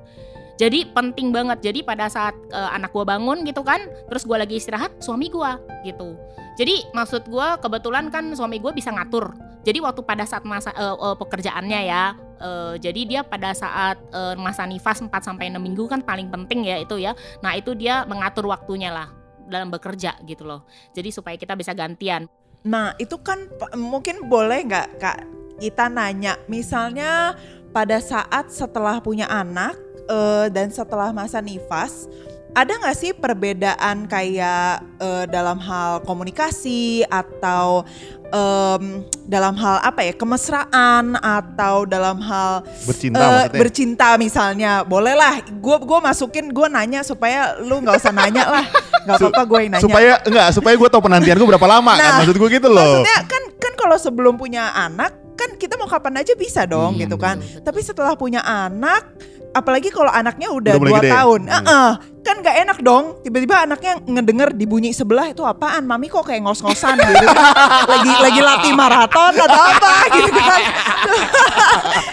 [0.57, 4.61] jadi penting banget jadi pada saat eh, anak gue bangun gitu kan terus gue lagi
[4.61, 5.51] istirahat suami gue
[5.83, 6.15] gitu
[6.55, 9.33] jadi maksud gue kebetulan kan suami gue bisa ngatur
[9.65, 12.03] jadi waktu pada saat masa eh, eh, pekerjaannya ya
[12.37, 16.69] Eh, jadi dia pada saat eh, masa nifas 4 sampai 6 minggu kan paling penting
[16.69, 17.17] ya itu ya.
[17.41, 19.09] Nah, itu dia mengatur waktunya lah
[19.49, 20.67] dalam bekerja gitu loh.
[20.93, 22.29] Jadi supaya kita bisa gantian.
[22.65, 23.45] Nah itu kan
[23.77, 25.19] mungkin boleh nggak kak?
[25.57, 27.33] Kita nanya misalnya
[27.73, 29.77] pada saat setelah punya anak
[30.09, 32.09] eh, dan setelah masa nifas
[32.57, 37.85] ada nggak sih perbedaan kayak eh, dalam hal komunikasi atau
[38.27, 38.83] em,
[39.23, 43.53] dalam hal apa ya kemesraan atau dalam hal Bercinta maksudnya.
[43.55, 48.65] bercinta misalnya bolehlah gue gue masukin gue nanya supaya lu nggak usah nanya lah
[49.05, 52.17] nggak apa-apa gue nanya supaya enggak supaya gue tahu penantian gue berapa lama kan Nah,
[52.19, 56.17] maksud gue gitu loh Maksudnya kan kan kalau sebelum punya anak kan kita mau kapan
[56.17, 57.01] aja bisa dong Hmm.
[57.05, 57.37] gitu kan.
[57.37, 57.61] Betul.
[57.61, 59.05] Tapi setelah punya anak
[59.51, 61.11] apalagi kalau anaknya udah, Udah mulai dua gede.
[61.11, 61.55] tahun, Hmm.
[61.57, 63.05] eh-eh, kan gak enak dong.
[63.21, 65.83] Tiba-tiba anaknya ngedenger di bunyi sebelah itu apaan?
[65.83, 67.37] Mami kok kayak ngos-ngosan gitu kan?
[67.93, 70.61] lagi lagi latih maraton atau apa gitu kan?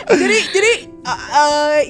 [0.20, 0.72] jadi jadi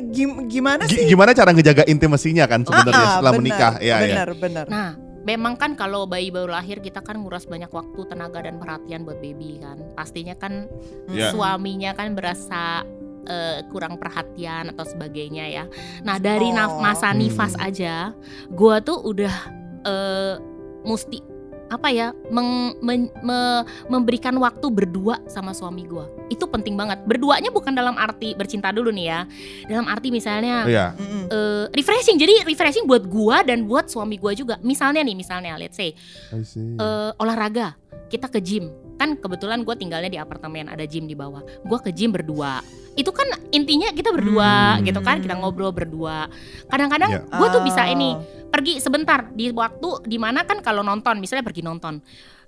[0.08, 1.06] gim- gimana Gi- sih?
[1.06, 4.66] gimana cara ngejaga intimasinya kan sebenarnya Ah, ah, setelah bener, menikah ya ya bener bener.
[4.66, 4.88] Nah,
[5.22, 9.18] memang kan kalau bayi baru lahir kita kan nguras banyak waktu, tenaga dan perhatian buat
[9.18, 9.78] baby kan.
[9.94, 10.66] Pastinya kan
[11.08, 11.30] Ya.
[11.30, 12.82] suaminya kan berasa
[13.24, 15.64] eh, kurang perhatian atau sebagainya ya.
[16.00, 16.54] Nah, dari Oh.
[16.54, 17.18] naf- masa Hmm.
[17.18, 18.12] nifas aja
[18.48, 19.34] gua tuh udah
[19.82, 20.34] eh,
[20.82, 21.20] mesti
[21.64, 27.48] apa ya meng- men- me- memberikan waktu berdua sama suami gua itu penting banget berduanya
[27.48, 29.20] bukan dalam arti bercinta dulu nih ya
[29.66, 30.86] dalam arti misalnya Iya.
[30.94, 31.24] Mm-mm.
[31.26, 35.74] eh, refreshing jadi refreshing buat gua dan buat suami gua juga misalnya nih misalnya let's
[35.74, 35.96] say
[36.30, 36.76] I see.
[36.76, 37.74] eh, olahraga
[38.06, 41.90] kita ke gym kan kebetulan gue tinggalnya di apartemen ada gym di bawah gue ke
[41.90, 42.62] gym berdua
[42.94, 44.86] itu kan intinya kita berdua Hmm.
[44.86, 46.30] gitu kan kita ngobrol berdua
[46.70, 47.20] kadang-kadang Ya.
[47.26, 47.90] gue tuh bisa Oh.
[47.90, 48.10] ini
[48.48, 51.98] pergi sebentar di waktu di mana kan kalau nonton misalnya pergi nonton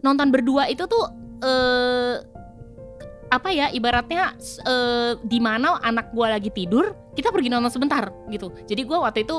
[0.01, 1.03] nonton berdua itu tuh
[1.43, 2.23] eh
[3.27, 8.55] apa ya ibaratnya eh di mana anak gua lagi tidur kita pergi nonton sebentar gitu
[8.71, 9.35] jadi gua waktu itu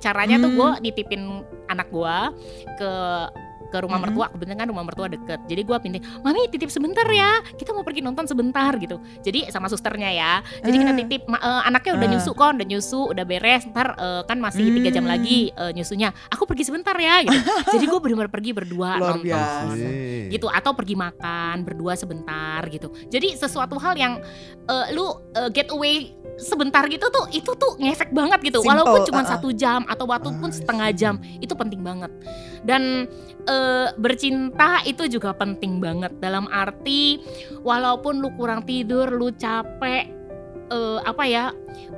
[0.00, 0.56] caranya tuh Hmm.
[0.56, 2.32] gua nitipin anak gua
[2.80, 2.90] ke
[3.68, 4.04] ke rumah Mhm.
[4.04, 7.80] mertua kebetulan kan rumah mertua deket jadi gua pindah mami titip sebentar ya kita mau
[7.80, 10.98] pergi nonton sebentar gitu jadi sama susternya ya jadi kita Eh.
[10.98, 12.12] titip ma- eh, anaknya udah Eh.
[12.12, 15.12] nyusu kok udah nyusu udah beres ntar eh, kan masih tiga jam Hmm.
[15.12, 17.36] lagi eh, nyusunya aku pergi sebentar ya gitu
[17.74, 19.64] jadi gue benar-benar pergi berdua Luar nonton biasa.
[19.70, 19.90] Iya.
[20.30, 24.20] gitu atau pergi makan berdua sebentar gitu jadi sesuatu hal yang
[24.64, 29.00] eh, lu eh, get away sebentar gitu tuh itu tuh ngefek banget gitu Simple, walaupun
[29.04, 29.32] cuma uh-uh.
[29.32, 30.96] satu jam atau walaupun I setengah see.
[30.96, 32.12] jam itu penting banget
[32.62, 33.10] dan
[33.48, 36.12] eh, bercinta itu juga penting banget.
[36.20, 37.16] Dalam arti
[37.64, 40.04] walaupun lu kurang tidur lu capek
[40.68, 41.50] eh, apa ya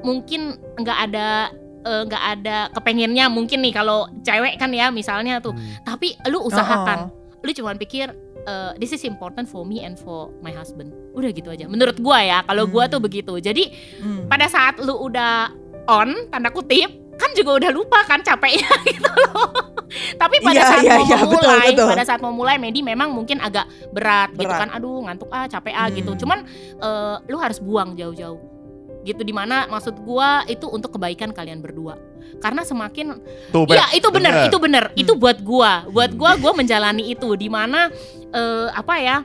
[0.07, 1.51] mungkin nggak ada
[1.83, 5.53] eh, nggak ada kepengennya mungkin nih kalau cewek kan ya misalnya tuh.
[5.53, 5.83] Hmm.
[5.83, 7.11] tapi lu usahakan.
[7.11, 8.13] Oh, lu cuman pikir
[8.47, 10.93] eh, this is important for me and for my husband.
[11.17, 11.67] Udah gitu aja.
[11.67, 12.93] Menurut gua ya kalau gua Hmm.
[12.95, 13.35] tuh begitu.
[13.43, 14.31] Jadi mm.
[14.31, 15.51] pada saat lu udah
[15.91, 19.77] on tanda kutip kan juga udah lupa kan capeknya gitu loh
[20.17, 21.89] tapi pada Iya, saat iya, mau betul, memulai betul.
[21.93, 24.61] pada saat mau mulai Medi memang mungkin agak berat, gitu Berat.
[24.65, 26.21] kan aduh ngantuk ah capek ah gitu Hmm.
[26.21, 26.39] cuman
[26.79, 28.41] eh, lu harus buang jauh-jauh
[29.01, 31.97] gitu di mana maksud gua itu untuk kebaikan kalian berdua
[32.39, 33.19] karena semakin
[33.51, 33.67] Tuh.
[33.67, 34.49] Iya itu benar, Bener.
[34.49, 34.85] itu benar.
[34.93, 35.01] Hmm.
[35.03, 36.21] Itu buat gua, buat Hmm.
[36.21, 37.91] gua gua menjalani itu di mana
[38.31, 39.17] eh, apa ya?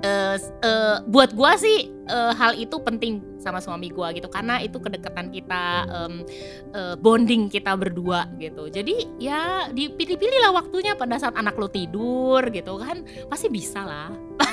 [0.00, 4.60] Eh, s- eh, buat gua sih eh, hal itu penting sama suami gua gitu karena
[4.60, 6.14] itu kedekatan kita em,
[6.72, 8.68] eh, bonding kita berdua gitu.
[8.68, 14.08] Jadi ya dipilih-pilih lah waktunya pada saat anak lo tidur gitu kan pasti bisa lah.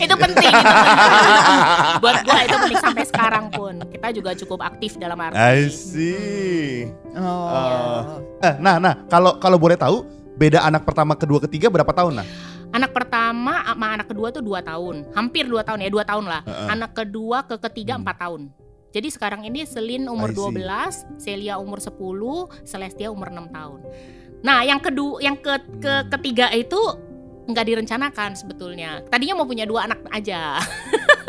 [0.00, 0.48] Itu penting.
[0.48, 1.60] itu penting.
[2.00, 5.36] buat gua itu penting sampai sekarang pun kita juga cukup aktif dalam arti.
[5.36, 6.88] I see.
[7.12, 8.24] Oh.
[8.40, 10.08] Eh, nah, nah, kalau kalau boleh tahu,
[10.40, 12.26] beda anak pertama, kedua, ketiga berapa tahun nah?
[12.70, 16.42] Anak pertama sama anak kedua tuh dua tahun, hampir dua tahun ya, dua tahun lah.
[16.46, 16.68] Heeh.
[16.70, 18.06] Anak kedua ke ketiga Hmm.
[18.06, 18.42] empat tahun.
[18.90, 20.42] Jadi sekarang ini Selin umur I see.
[20.42, 23.80] 12, Celia umur 10, Celestia umur 6 tahun.
[24.42, 26.08] Nah, yang kedua yang ke, ke Hmm.
[26.18, 26.78] ketiga itu
[27.46, 29.02] nggak direncanakan sebetulnya.
[29.10, 30.58] Tadinya mau punya dua anak aja.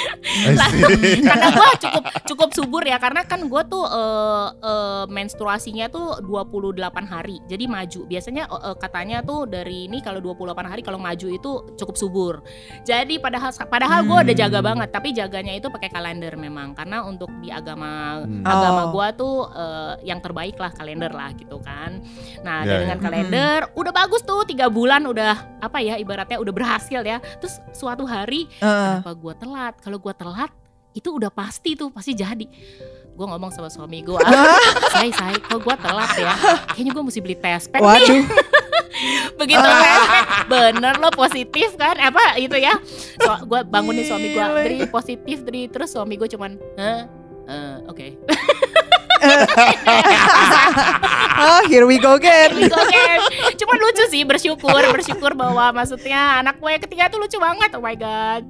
[1.28, 6.80] Karena gue cukup cukup subur ya karena kan gue tuh eh, eh, menstruasinya tuh 28
[7.04, 11.50] hari jadi maju biasanya eh, katanya tuh dari ini kalau 28 hari kalau maju itu
[11.76, 12.34] cukup subur
[12.82, 14.68] jadi padahal padahal gue udah jaga Hmm.
[14.76, 18.44] banget tapi jaganya itu pakai kalender memang karena untuk di agama Hmm.
[18.44, 18.92] agama Oh.
[18.92, 22.02] gue tuh eh, yang terbaik lah kalender lah gitu kan
[22.40, 23.02] nah dan dengan ya.
[23.02, 28.04] kalender udah bagus tuh tiga bulan udah apa ya ibaratnya udah berhasil ya terus suatu
[28.04, 29.00] hari Heeh.
[29.00, 30.50] kenapa gue telat kalau gue telat
[30.94, 32.46] itu udah pasti tuh pasti jadi.
[33.18, 34.14] Gue ngomong sama suami gue
[34.94, 36.30] say say kok gue telat ya?
[36.70, 37.82] Kayaknya gue mesti beli nih.
[37.82, 38.22] Waduh.
[39.42, 41.98] begitu pack bener lo positif kan?
[41.98, 42.78] Apa itu ya?
[43.18, 44.46] So, gue bangunin suami gue.
[44.62, 45.66] Dri positif Dri.
[45.66, 46.54] Terus suami gue cuman?
[46.78, 47.02] Eh,
[47.90, 48.06] oke
[51.40, 52.56] oh, here we go again.
[52.56, 53.04] Gitu, oke.
[53.60, 57.96] Cuman lucu sih bersyukur bersyukur bahwa maksudnya anak gue ketiga tuh lucu banget oh my
[57.96, 58.42] god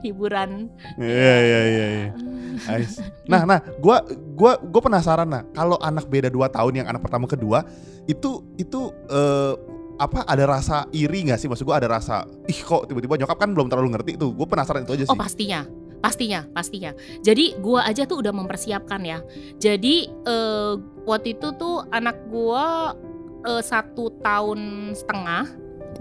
[0.00, 1.86] hiburan Iya iya iya.
[1.90, 2.08] iya.
[2.56, 3.04] See.
[3.28, 4.00] Nah, nah, gua
[4.32, 7.68] gua gua penasaran nah, kalau anak beda 2 tahun yang anak pertama kedua
[8.08, 8.80] itu itu
[9.12, 9.54] eh,
[9.96, 11.48] apa ada rasa iri nggak sih?
[11.52, 14.32] Maksud gua ada rasa ih kok tiba-tiba nyokap kan belum terlalu ngerti tuh.
[14.32, 15.12] Gue penasaran itu aja sih.
[15.12, 15.68] Oh pastinya,
[16.06, 16.94] pastinya, pastinya.
[17.26, 19.18] Jadi gua aja tuh udah mempersiapkan ya.
[19.58, 22.94] Jadi eh, waktu itu tuh anak gua
[23.42, 25.50] eh, satu tahun setengah,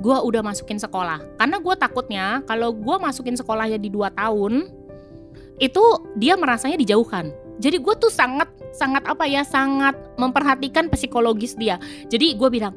[0.06, 1.26] gua udah masukin sekolah.
[1.41, 4.70] Karena gua takutnya kalau gua masukin sekolahnya di dua tahun,
[5.58, 5.84] itu
[6.22, 7.34] dia merasanya dijauhkan.
[7.56, 11.80] Jadi gue tuh sangat sangat apa ya sangat memperhatikan psikologis dia.
[12.12, 12.76] Jadi gue bilang,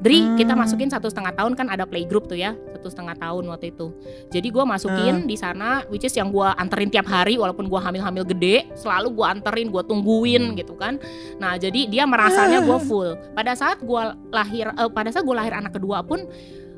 [0.00, 0.36] Dri Hmm.
[0.40, 3.92] kita masukin satu setengah tahun kan ada playgroup tuh ya satu setengah tahun waktu itu.
[4.32, 8.24] Jadi gue masukin di sana, which is yang gue anterin tiap hari walaupun gue hamil-hamil
[8.24, 10.96] gede, selalu gue anterin, gue tungguin gitu kan.
[11.36, 13.12] Nah jadi dia merasanya gue full.
[13.36, 16.24] Pada saat gue lahir, eh, pada saat gue lahir anak kedua pun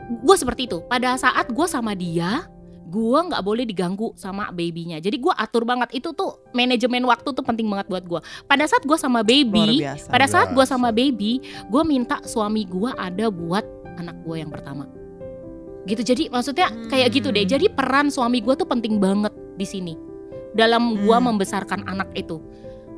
[0.02, 0.82] gue seperti itu.
[0.90, 2.42] Pada saat gue sama dia,
[2.92, 5.00] gue nggak boleh diganggu sama babynya.
[5.00, 8.20] Jadi gue atur banget itu tuh manajemen waktu tuh penting banget buat gue.
[8.44, 10.12] Pada saat gue sama baby, biasa.
[10.12, 11.40] pada saat gue sama baby,
[11.72, 13.64] gue minta suami gue ada buat
[13.96, 14.84] anak gue yang pertama.
[15.88, 16.04] Gitu.
[16.04, 17.48] Jadi maksudnya kayak gitu deh.
[17.48, 17.52] Hmm.
[17.56, 19.94] Jadi peran suami gue tuh penting banget di sini
[20.52, 21.32] dalam gue Hmm.
[21.32, 22.38] membesarkan anak itu.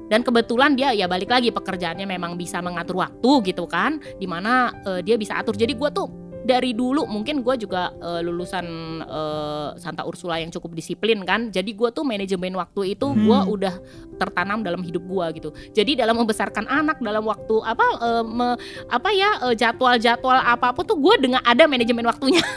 [0.04, 4.68] Dan kebetulan dia ya balik lagi pekerjaannya memang bisa mengatur waktu gitu kan, di mana
[4.84, 5.56] eh, dia bisa atur.
[5.56, 6.04] Jadi gue tuh
[6.44, 8.66] dari dulu mungkin gue juga eh, lulusan
[9.00, 11.48] eh, Santa Ursula yang cukup disiplin kan.
[11.48, 13.24] Jadi gue tuh manajemen waktu itu Hmm.
[13.24, 13.74] gue udah
[14.14, 15.48] tertanam dalam hidup gue gitu.
[15.72, 20.84] Jadi dalam membesarkan anak dalam waktu apa eh, me- apa ya eh, jadwal-jadwal apa pun
[20.84, 22.44] tuh gue dengan ada manajemen waktunya.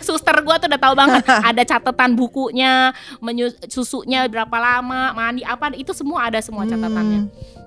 [0.00, 2.88] Suster gue tuh udah tahu banget ada catatan bukunya,
[3.18, 7.28] menyu- susunya berapa lama, mandi apa itu semua ada semua catatannya.
[7.28, 7.57] Jadi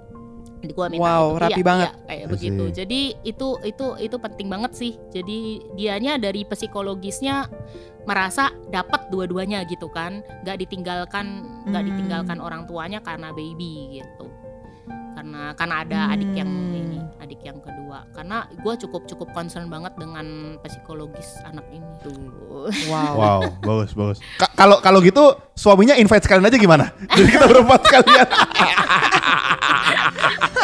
[0.69, 1.41] gua minta Wow, itu.
[1.41, 1.89] rapi Iya, banget.
[1.89, 2.63] iya, kayak begitu.
[2.71, 4.93] Jadi itu itu itu penting banget sih.
[5.09, 5.39] Jadi
[5.73, 7.49] dianya dari psikologisnya
[8.01, 11.25] merasa dapat dua-duanya gitu kan, nggak ditinggalkan
[11.65, 11.89] nggak Hmm.
[11.89, 14.29] ditinggalkan orang tuanya karena baby gitu.
[15.11, 16.73] Karena karena ada adik yang Hmm.
[16.73, 18.07] ini, adik yang kedua.
[18.09, 20.25] Karena gue cukup cukup concern banget dengan
[20.59, 22.15] psikologis anak ini tuh.
[22.87, 23.13] Wow.
[23.13, 24.17] Wow, bagus bagus.
[24.35, 25.21] Ka- Kalau kalau gitu
[25.53, 26.89] suaminya invite sekalian aja gimana?
[27.13, 28.27] Jadi kita berempat sekalian.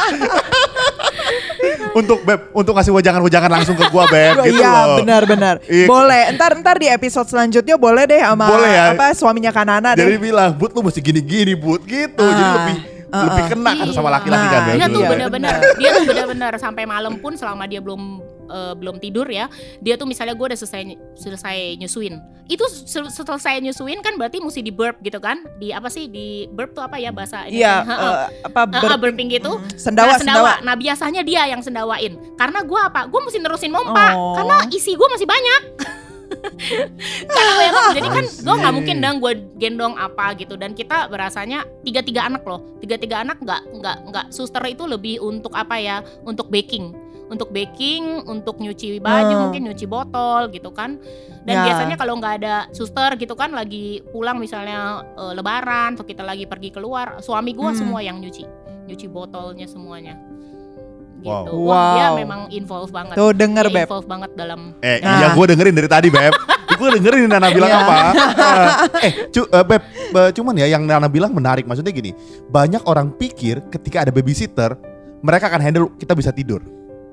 [1.99, 4.97] untuk beb, untuk ngasih wajangan-wajangan langsung ke gua beb, gitu Iya loh.
[4.97, 5.85] benar-benar Iya.
[5.85, 8.85] Boleh Ntar ntar di episode selanjutnya Boleh deh sama Boleh ya.
[8.93, 12.21] apa suaminya Kanana Jadi deh bilang, Bud lu mesti gini-gini Bud gitu.
[12.21, 12.77] Jadi Ah, lebih
[13.09, 13.47] ah, lebih ah.
[13.49, 15.77] kena kan sama laki-laki Nah, kan dia tuh benar-benar benar.
[15.79, 20.07] dia tuh benar-benar sampai malam pun selama dia belum eh, belum tidur ya dia tuh
[20.07, 20.81] misalnya gue udah selesai
[21.15, 22.17] selesai nyusuin.
[22.47, 25.43] Itu sel- selesai nyusuin kan berarti mesti di burp gitu kan?
[25.59, 26.07] Di apa sih?
[26.07, 28.13] Di burp tuh apa ya bahasa ini Iya Heeh.
[28.13, 29.59] eh, Apa Heeh, ber- burping gitu.
[29.75, 30.51] Sendawa nah, sendawa.
[30.63, 32.15] Nah biasanya dia yang sendawain.
[32.35, 33.05] Karena gue apa?
[33.05, 34.15] Gue mesti nerusin mompa.
[34.15, 34.35] Oh.
[34.39, 35.61] Karena isi gue masih banyak.
[37.27, 40.55] Karena yang Jadi kan gue nggak mungkin dong gue gendong apa gitu.
[40.59, 42.63] Dan kita berasanya Tiga-tiga anak loh.
[42.83, 46.03] Tiga-tiga anak nggak nggak nggak Suster itu lebih untuk apa ya?
[46.23, 46.91] Untuk baking
[47.27, 49.41] Untuk baking Untuk nyuci baju Hmm.
[49.49, 50.95] Mungkin nyuci botol gitu kan
[51.43, 51.63] Dan Ya.
[51.67, 56.43] biasanya kalau nggak ada suster gitu kan Lagi pulang misalnya eh, lebaran Atau kita lagi
[56.43, 57.75] pergi keluar Suami gue Hmm.
[57.77, 58.43] semua yang nyuci
[58.87, 60.15] Nyuci botolnya semuanya
[61.17, 61.33] gitu.
[61.49, 61.65] Wow.
[61.65, 62.15] Wah, dia Wow.
[62.15, 63.15] memang involve banget.
[63.17, 65.17] Tuh denger dia Beb involve banget dalam Eh, Nah.
[65.17, 66.29] iya gue dengerin dari tadi Beb.
[66.79, 67.81] gue dengerin Nana bilang Iya.
[67.81, 67.97] apa.
[69.01, 69.81] Eh, cu, eh, Beb,
[70.13, 71.65] eh, cuman ya yang Nana bilang menarik.
[71.65, 72.13] Maksudnya gini,
[72.47, 74.77] banyak orang pikir ketika ada babysitter,
[75.19, 76.61] mereka akan handle kita bisa tidur.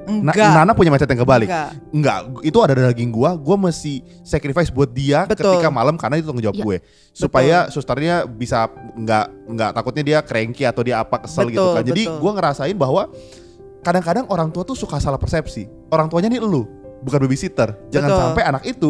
[0.04, 1.48] Na- Enggak Nana punya mindset yang kebalik.
[1.48, 5.56] Enggak Enggak, itu ada daging gua, gua mesti sacrifice buat dia Betul.
[5.56, 6.64] ketika malam karena itu tanggung jawab Iya.
[6.64, 6.76] gue.
[7.10, 11.84] Supaya susternya bisa enggak enggak takutnya dia cranky atau dia apa kesel gitu Betul, kan.
[11.84, 12.18] Jadi betul.
[12.18, 13.02] gua ngerasain bahwa
[13.80, 15.64] kadang-kadang orang tua tuh suka salah persepsi.
[15.88, 16.64] Orang tuanya nih elu.
[17.00, 17.76] bukan babysitter.
[17.92, 18.20] Jangan Betul.
[18.24, 18.88] sampai anak itu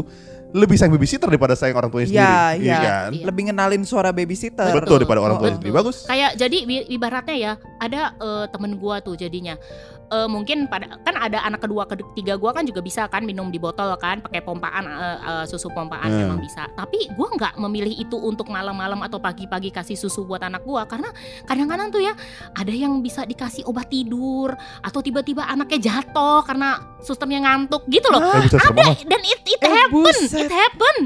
[0.54, 2.22] lebih sayang babysitter daripada sayang orang tuanya sendiri.
[2.22, 2.78] Iya, Iya iya.
[2.78, 3.10] kan?
[3.10, 3.24] Iya.
[3.26, 4.70] Lebih ngenalin suara babysitter.
[4.70, 5.74] Betul daripada orang tuanya Oh, sendiri.
[5.74, 6.06] Bagus.
[6.06, 6.56] kayak jadi
[6.88, 9.58] ibaratnya ya ada eh, temen gua tuh jadinya
[10.04, 13.56] Eh, mungkin pada kan ada anak kedua ketiga gua kan juga bisa kan minum di
[13.56, 16.20] botol kan pakai pompaan eh, eh, susu pompaan Hmm.
[16.20, 20.60] memang bisa tapi gua nggak memilih itu untuk malam-malam atau pagi-pagi kasih susu buat anak
[20.62, 21.08] gua karena
[21.42, 22.12] kadang-kadang tuh ya
[22.52, 28.20] ada yang bisa dikasih obat tidur atau tiba-tiba anaknya jatuh karena sistemnya ngantuk gitu loh
[28.20, 30.36] Eh, serem ada dan it it Eh, happen buset.
[30.38, 30.96] it happen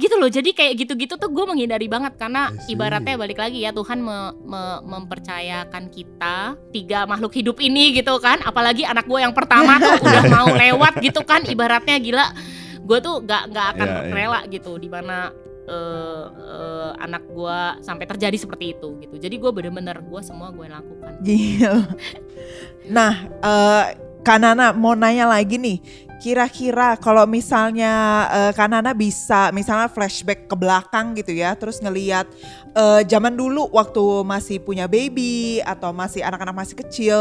[0.00, 4.00] gitu loh jadi kayak gitu-gitu tuh gue menghindari banget karena ibaratnya balik lagi ya Tuhan
[4.00, 6.36] me- me- mempercayakan kita
[6.70, 10.98] tiga makhluk hidup ini gitu kan apalagi anak gue yang pertama tuh udah mau lewat
[10.98, 12.26] gitu kan ibaratnya gila
[12.80, 14.12] gue tuh gak nggak akan Iya, iya.
[14.12, 15.30] rela gitu di mana
[15.62, 20.66] eh, eh, anak gue sampai terjadi seperti itu gitu jadi gue bener-bener gue semua gue
[20.66, 21.76] lakukan Gila.
[22.88, 23.84] Nah, eh
[24.20, 25.78] Kak Nana mau nanya lagi nih.
[26.20, 27.92] Kira-kira kalau misalnya
[28.28, 32.28] eh, Kak Nana bisa misalnya flashback ke belakang gitu ya, terus ngeliat
[32.74, 37.16] eh, zaman dulu waktu masih punya baby atau masih anak-anak masih kecil,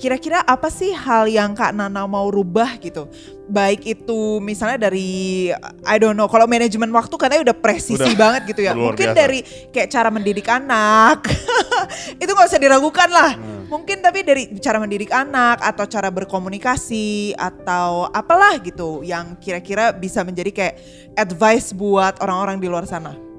[0.00, 3.08] kira-kira apa sih hal yang Kak Nana mau rubah gitu?
[3.44, 5.52] Baik itu misalnya dari
[5.84, 8.72] I don't know, kalau manajemen waktu katanya udah presisi Udah banget gitu ya.
[8.72, 9.20] Mungkin biasa.
[9.20, 11.28] dari kayak cara mendidik anak.
[12.22, 13.36] itu nggak usah diragukan lah.
[13.36, 13.68] Hmm.
[13.68, 20.24] Mungkin tapi dari cara mendidik anak atau cara berkomunikasi atau apalah gitu yang kira-kira bisa
[20.24, 20.74] menjadi kayak
[21.18, 23.33] advice buat orang-orang di luar sana.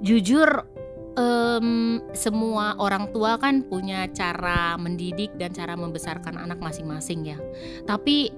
[0.00, 0.48] Jujur
[1.16, 7.38] em, semua orang tua kan punya cara mendidik dan cara membesarkan anak masing-masing ya.
[7.84, 8.32] Tapi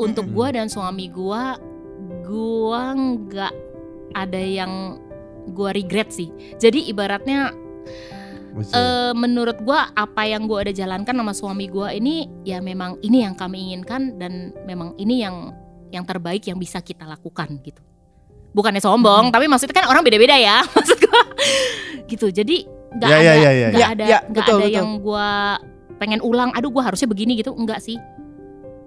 [0.00, 1.56] untuk gua dan suami gua,
[2.24, 3.54] gua nggak
[4.16, 5.00] ada yang
[5.52, 6.28] gua regret sih.
[6.60, 7.52] Jadi ibaratnya
[8.60, 13.24] eh, menurut gua apa yang gua ada jalankan sama suami gua ini ya memang ini
[13.24, 15.56] yang kami inginkan dan memang ini yang
[15.90, 17.82] yang terbaik yang bisa kita lakukan gitu.
[18.50, 19.34] Bukannya sombong, Hmm.
[19.34, 20.60] tapi maksudnya kan orang beda-beda ya.
[20.74, 21.22] Maksud gua
[22.04, 22.26] gitu.
[22.28, 23.88] Jadi nggak Ya, ada ya, ya, ya, nggak ya.
[23.88, 24.76] ada Ya, nggak betul, ada betul.
[24.76, 25.28] yang gua
[25.96, 26.50] pengen ulang.
[26.52, 27.52] Aduh, gua harusnya begini gitu.
[27.52, 27.94] Enggak sih.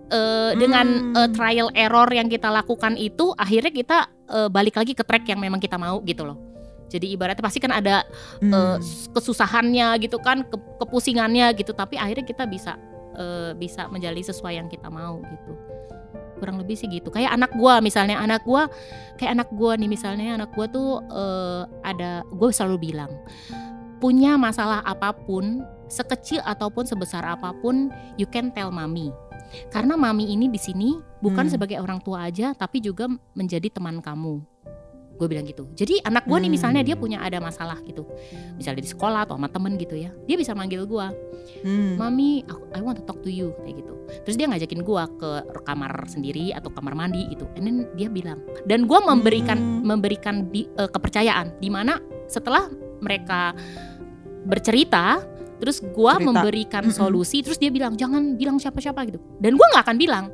[0.05, 1.15] Eh, dengan Hmm.
[1.15, 5.37] eh, trial error yang kita lakukan itu akhirnya kita eh, balik lagi ke track yang
[5.37, 6.37] memang kita mau gitu loh.
[6.85, 8.03] Jadi ibaratnya pasti kan ada
[8.37, 8.51] Hmm.
[8.51, 8.77] eh,
[9.09, 12.75] kesusahannya gitu kan, ke- kepusingannya gitu, tapi akhirnya kita bisa
[13.13, 15.53] eh, bisa menjalani sesuai yang kita mau gitu.
[16.43, 17.07] Kurang lebih sih gitu.
[17.07, 18.67] Kayak anak gua misalnya, anak gua
[19.15, 23.15] kayak anak gua nih misalnya, anak gua tuh eh, ada gue selalu bilang
[24.03, 27.87] punya masalah apa pun, sekecil ataupun sebesar apa pun,
[28.19, 29.15] you can tell mami.
[29.71, 31.53] Karena mami ini di sini bukan Hmm.
[31.55, 34.43] sebagai orang tua aja, tapi juga menjadi teman kamu.
[35.13, 35.69] Gue bilang gitu.
[35.77, 36.55] Jadi anak gue nih Hmm.
[36.57, 38.03] misalnya dia punya ada masalah gitu,
[38.57, 41.05] misalnya di sekolah atau sama temen gitu ya, dia bisa manggil gue,
[41.63, 41.95] Hmm.
[42.01, 43.93] mami, aku, I want to talk to you kayak gitu.
[44.25, 45.29] Terus dia ngajakin gue ke
[45.63, 47.45] kamar sendiri atau kamar mandi gitu.
[47.55, 49.81] And then dia bilang, dan gue memberikan Hmm.
[49.85, 52.67] memberikan di- eh, kepercayaan, di mana setelah
[52.99, 53.53] mereka
[54.43, 55.21] bercerita,
[55.61, 59.19] terus gue memberikan solusi, terus dia bilang jangan bilang siapa-siapa gitu.
[59.39, 60.25] Dan gue nggak akan bilang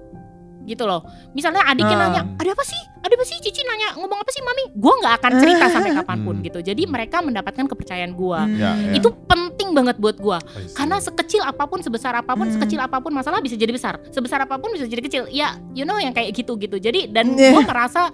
[0.69, 1.01] gitu loh.
[1.33, 2.01] Misalnya adiknya Ah.
[2.05, 2.77] nanya, ada apa sih?
[2.99, 3.37] Ada apa sih?
[3.39, 4.63] Cici nanya ngomong apa sih mami?
[4.71, 6.45] Gue nggak akan cerita sampai kapan pun Hmm.
[6.45, 6.59] gitu.
[6.61, 8.39] Jadi mereka mendapatkan kepercayaan gue.
[8.39, 8.55] Hmm.
[8.55, 8.91] Ya, ya.
[8.93, 10.37] Itu penting banget buat gue.
[10.61, 10.75] See.
[10.75, 12.53] Karena sekecil apa pun, sebesar apa pun, Hmm.
[12.53, 13.97] sekecil apa pun masalah bisa jadi besar.
[14.07, 15.23] Sebesar apa pun bisa jadi kecil.
[15.29, 16.77] Ya, you know yang kayak gitu gitu.
[16.77, 17.51] Jadi dan Yeah.
[17.51, 18.13] gue merasa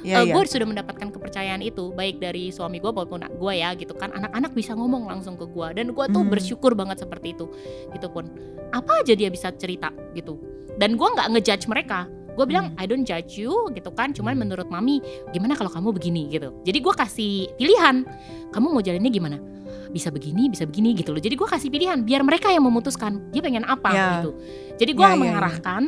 [0.00, 0.46] Ya, gue ya.
[0.46, 4.14] sudah mendapatkan kepercayaan itu baik dari suami gue maupun gue ya gitu kan.
[4.14, 6.30] Anak-anak bisa ngomong langsung ke gue dan gue tuh Hmm.
[6.30, 7.50] bersyukur banget seperti itu.
[7.90, 8.30] Gitu pun.
[8.70, 10.38] Apa aja dia bisa cerita gitu.
[10.76, 12.04] Dan gue nggak ngejudge mereka.
[12.36, 12.80] Gue bilang Hmm.
[12.80, 14.12] I don't judge you gitu kan.
[14.12, 16.52] Cuman menurut mami gimana kalau kamu begini gitu.
[16.62, 18.04] Jadi gue kasih pilihan.
[18.52, 19.38] Kamu mau jalannya gimana?
[19.86, 21.22] bisa begini, bisa begini gitu loh.
[21.22, 24.04] Jadi gue kasih pilihan biar mereka yang memutuskan dia pengen apa Ya.
[24.20, 24.30] gitu.
[24.76, 25.20] Jadi gue Ya, ya, ya.
[25.24, 25.82] mengarahkan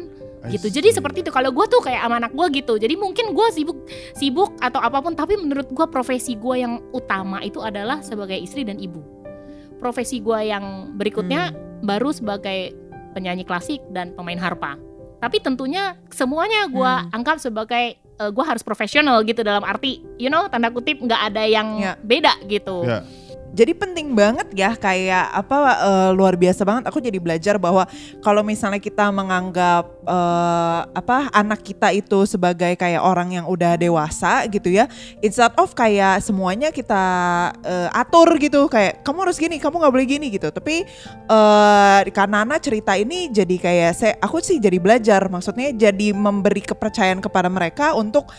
[0.48, 0.66] I gitu.
[0.70, 1.28] Jadi seperti itu.
[1.28, 2.80] Kalau gue tuh kayak sama anak gue gitu.
[2.80, 3.84] Jadi mungkin gue sibuk
[4.16, 8.64] sibuk atau apa pun, tapi menurut gue profesi gue yang utama itu adalah sebagai istri
[8.64, 9.02] dan ibu.
[9.76, 11.84] Profesi gue yang berikutnya Hmm.
[11.84, 12.72] baru sebagai
[13.18, 14.78] penyanyi klasik dan pemain harpa.
[15.18, 17.10] Tapi tentunya semuanya gue Hmm.
[17.10, 21.78] anggap sebagai gue harus profesional gitu dalam arti, you know, tanda kutip nggak ada yang
[21.78, 21.92] Ya.
[21.96, 22.82] beda gitu.
[22.82, 23.02] Ya.
[23.58, 26.86] Jadi penting banget ya kayak apa eh, luar biasa banget.
[26.86, 27.84] Aku jadi belajar bahwa
[28.22, 34.46] kalau misalnya kita menganggap eh, apa anak kita itu sebagai kayak orang yang udah dewasa
[34.46, 34.86] gitu ya
[35.18, 37.04] instead of kayak semuanya kita
[37.66, 40.54] eh, atur gitu kayak kamu harus gini kamu nggak boleh gini gitu.
[40.54, 40.86] Tapi
[41.28, 45.26] eh karena Nana cerita ini jadi kayak saya aku sih jadi belajar.
[45.26, 48.30] Maksudnya jadi memberi kepercayaan kepada mereka untuk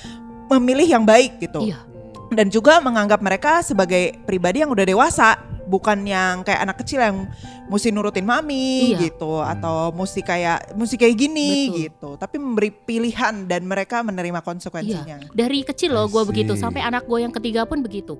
[0.47, 1.67] memilih yang baik gitu.
[1.67, 1.88] Iya.
[2.29, 5.37] Dan juga menganggap mereka sebagai pribadi yang udah dewasa
[5.69, 7.29] bukan yang kayak anak kecil yang
[7.69, 9.09] mesti nurutin mami Iya.
[9.13, 11.77] gitu atau mesti kayak mesti kayak gini Betul.
[11.85, 12.09] gitu.
[12.17, 15.29] Tapi memberi pilihan dan mereka menerima konsekuensinya.
[15.29, 18.17] Dari kecil loh gue begitu sampai anak gue yang ketiga pun begitu.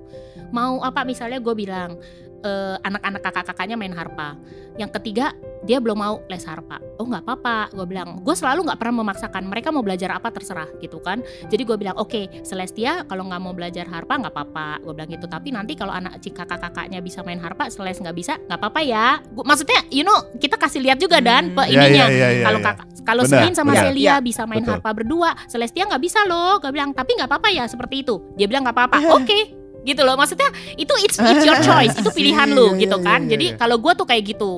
[0.54, 1.98] Mau apa misalnya gue bilang
[2.40, 4.36] eh, anak-anak kakak-kakaknya main harpa
[4.74, 8.80] yang ketiga dia belum mau les harpa oh nggak apa-apa gue bilang gue selalu nggak
[8.80, 13.28] pernah memaksakan mereka mau belajar apa terserah gitu kan jadi gue bilang oke Celestia kalau
[13.28, 17.04] nggak mau belajar harpa nggak apa-apa gue bilang gitu tapi nanti kalau anak cik kakak-kakaknya
[17.04, 20.80] bisa main harpa Celeste nggak bisa nggak apa-apa ya Gua- maksudnya you know kita kasih
[20.80, 21.56] lihat juga dan Hmm.
[21.56, 23.84] pe Iya, ininya iya, iya, iya, kalau kakak kalau Selin sama benar.
[23.86, 24.76] Celia Iya, bisa main betul.
[24.76, 26.60] harpa berdua, Celestia nggak bisa loh.
[26.60, 28.20] Gue bilang tapi nggak apa-apa ya seperti itu.
[28.36, 28.96] Dia bilang nggak apa-apa.
[29.18, 30.14] Oke, gitu loh.
[30.14, 33.20] Maksudnya itu it's, it's your choice, itu pilihan lu Iya, gitu iya, kan.
[33.24, 33.56] iya, Jadi iya.
[33.56, 34.52] kalau gue tuh kayak gitu,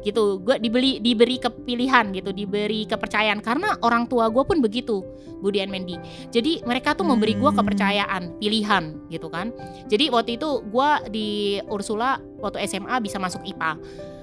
[0.00, 0.24] gitu.
[0.40, 5.02] Gue dibeli diberi kepilihan gitu, diberi kepercayaan karena orang tua gue pun begitu,
[5.40, 5.96] Budi and Mandy.
[6.28, 7.58] Jadi mereka tuh memberi gue Hmm.
[7.58, 9.52] kepercayaan, pilihan gitu kan.
[9.88, 11.28] Jadi waktu itu gue di
[11.66, 13.76] Ursula waktu SMA bisa masuk IPA.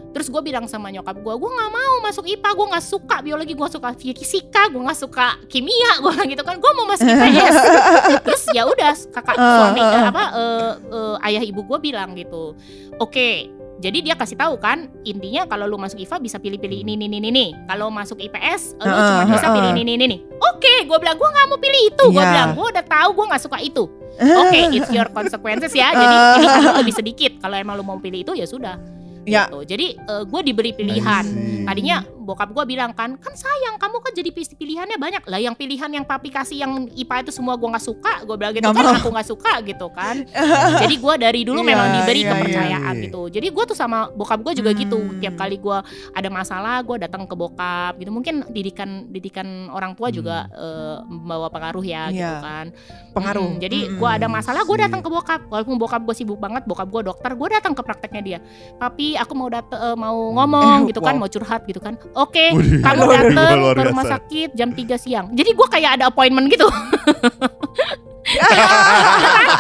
[0.08, 3.53] Terus gue bilang sama nyokap gue, gue nggak mau masuk IPA, gue nggak suka biologi,
[3.53, 7.55] gue suka fisika, gue nggak suka kimia, gue bilang gitu kan, gue mau masuk IPS.
[8.26, 10.10] Terus ya udah kakak Ah, suami ah.
[10.10, 12.58] apa eh, eh, ayah ibu gue bilang gitu,
[12.97, 13.30] oke.
[13.78, 17.30] Jadi dia kasih tahu kan intinya kalau lu masuk IPA bisa pilih-pilih ini ini ini
[17.30, 17.45] ini.
[17.70, 20.18] Kalau masuk IPS lu Ah, cuma bisa pilih ini ini ini.
[20.49, 22.05] Oke, gue bilang gue nggak mau pilih itu.
[22.10, 22.32] Gue Iya.
[22.34, 23.86] bilang gue udah tahu gue nggak suka itu.
[24.18, 25.93] Oke, it's your consequences ya.
[25.93, 26.34] Jadi Ah.
[26.34, 27.32] pilihan lu lebih sedikit.
[27.38, 28.82] Kalau emang lu mau pilih itu ya sudah.
[29.28, 29.45] Ya.
[29.45, 29.59] Gitu.
[29.67, 29.88] Jadi
[30.23, 31.25] gue diberi pilihan.
[31.63, 35.36] Tadinya bokap gue bilang kan, kan sayang kamu kan jadi pilihannya banyak lah.
[35.38, 38.23] Yang pilihan yang papi kasih yang IPA itu semua gue nggak suka.
[38.23, 38.99] Gue bilang gitu Nggak kan mau.
[38.99, 40.15] aku nggak suka gitu kan.
[40.84, 43.03] jadi gue dari dulu Iya, memang diberi iya, kepercayaan iya.
[43.07, 43.21] gitu.
[43.28, 44.99] Jadi gue tuh sama bokap gue juga gitu.
[44.99, 45.19] Hmm.
[45.19, 45.78] Tiap kali gue
[46.11, 48.11] ada masalah gue datang ke bokap gitu.
[48.11, 52.39] Mungkin didikan didikan orang tua juga eh, membawa pengaruh ya gitu Iya.
[52.39, 52.65] kan.
[53.11, 53.97] pengaruh Mm, jadi Mm-mm.
[53.97, 55.41] gue ada masalah gue datang ke bokap.
[55.49, 58.39] Walaupun bokap gue sibuk banget, bokap gue dokter, gue datang ke prakteknya dia.
[58.78, 61.22] Papi, aku mau dat eh, mau ngomong Eh, gitu kan, wow.
[61.26, 61.97] mau curhat gitu kan.
[62.15, 65.26] Oke, Widih, kamu datang ke rumah sakit jam 3 siang.
[65.34, 66.68] Jadi gue kayak ada appointment gitu.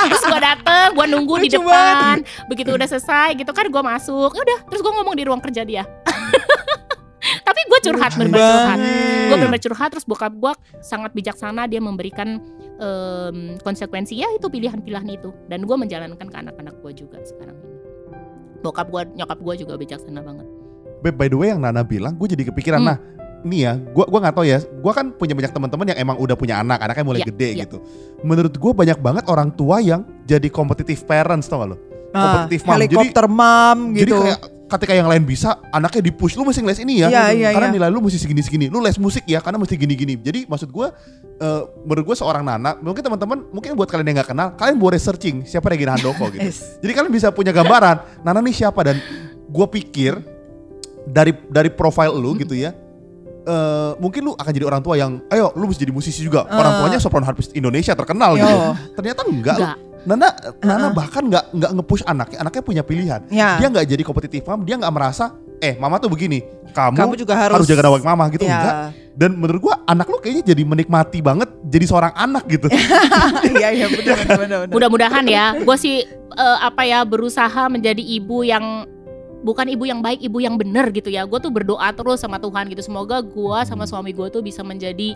[0.07, 2.19] terus gue dateng, gue nunggu di Lucu depan.
[2.51, 4.31] Begitu udah selesai gitu kan, gue masuk.
[4.35, 5.83] Ya Udah, terus gue ngomong di ruang kerja dia.
[7.47, 8.67] Tapi gue curhat, bener-bener curhat.
[8.77, 8.79] banget.
[9.27, 11.67] Gue bener-bener curhat, terus bokap gue sangat bijaksana.
[11.67, 12.39] Dia memberikan
[12.79, 15.31] em, konsekuensi ya itu pilihan-pilihan itu.
[15.51, 17.56] Dan gue menjalankan ke anak-anak gue juga sekarang.
[18.65, 20.47] Bokap gue, nyokap gue juga bijaksana banget.
[21.05, 22.81] Beb, by the way yang Nana bilang, gue jadi kepikiran.
[22.81, 22.89] Hmm.
[22.89, 22.97] Nah,
[23.45, 24.59] nih ya, gue gua nggak tahu ya.
[24.65, 27.63] Gue kan punya banyak teman-teman yang emang udah punya anak, anaknya mulai Iya, gede iya.
[27.65, 27.77] gitu.
[28.25, 31.77] Menurut gue banyak banget orang tua yang jadi competitive parents, tau gak lo?
[32.17, 32.71] Ah, kompetitif mom.
[32.73, 36.59] Jadi- helikopter mom Jadi gitu kayak ketika yang lain bisa, anaknya di push, lu mesti
[36.59, 37.07] les ini ya.
[37.07, 37.75] Iya, iya, karena iya.
[37.79, 38.67] nilai lu mesti segini-segini.
[38.67, 40.19] Lu les musik ya, karena mesti gini-gini.
[40.19, 40.87] Jadi maksud gue,
[41.39, 44.99] eh, menurut gue seorang Nana, mungkin teman-teman, mungkin buat kalian yang nggak kenal, kalian boleh
[44.99, 46.43] searching siapa Regina Handoko gitu.
[46.43, 46.83] Yes.
[46.83, 48.99] Jadi kalian bisa punya gambaran Nana nih siapa dan
[49.47, 50.19] gue pikir
[51.07, 52.75] dari dari profile lu gitu ya.
[53.47, 56.43] eh, mungkin lu akan jadi orang tua yang ayo lu mesti jadi musisi juga.
[56.43, 56.77] Orang Ah.
[56.83, 58.43] tuanya sopran harpist Indonesia terkenal Yo.
[58.43, 58.57] gitu.
[58.99, 59.55] Ternyata enggak.
[59.55, 59.77] Enggak.
[60.03, 60.27] Nana
[60.59, 60.93] Nana Ah.
[60.93, 62.37] bahkan nggak nggak nge-push anaknya.
[62.39, 63.21] Anaknya punya pilihan.
[63.27, 66.45] ya Dia nggak jadi kompetitif mom, dia nggak merasa eh mama tuh begini.
[66.69, 68.53] Kamu, kamu juga harus, harus jaga nawak mama gitu ya.
[68.53, 68.75] enggak.
[69.17, 72.69] Dan menurut gua anak lu kayaknya jadi menikmati banget jadi seorang anak gitu.
[73.57, 78.45] iya iya benar benar benar Mudah-mudahan ya, gue sih eh, apa ya berusaha menjadi ibu
[78.45, 78.85] yang
[79.41, 81.23] bukan ibu yang baik, ibu yang benar gitu ya.
[81.23, 82.81] Gue tuh berdoa terus sama Tuhan gitu.
[82.81, 85.13] Semoga gue sama suami gue tuh bisa menjadi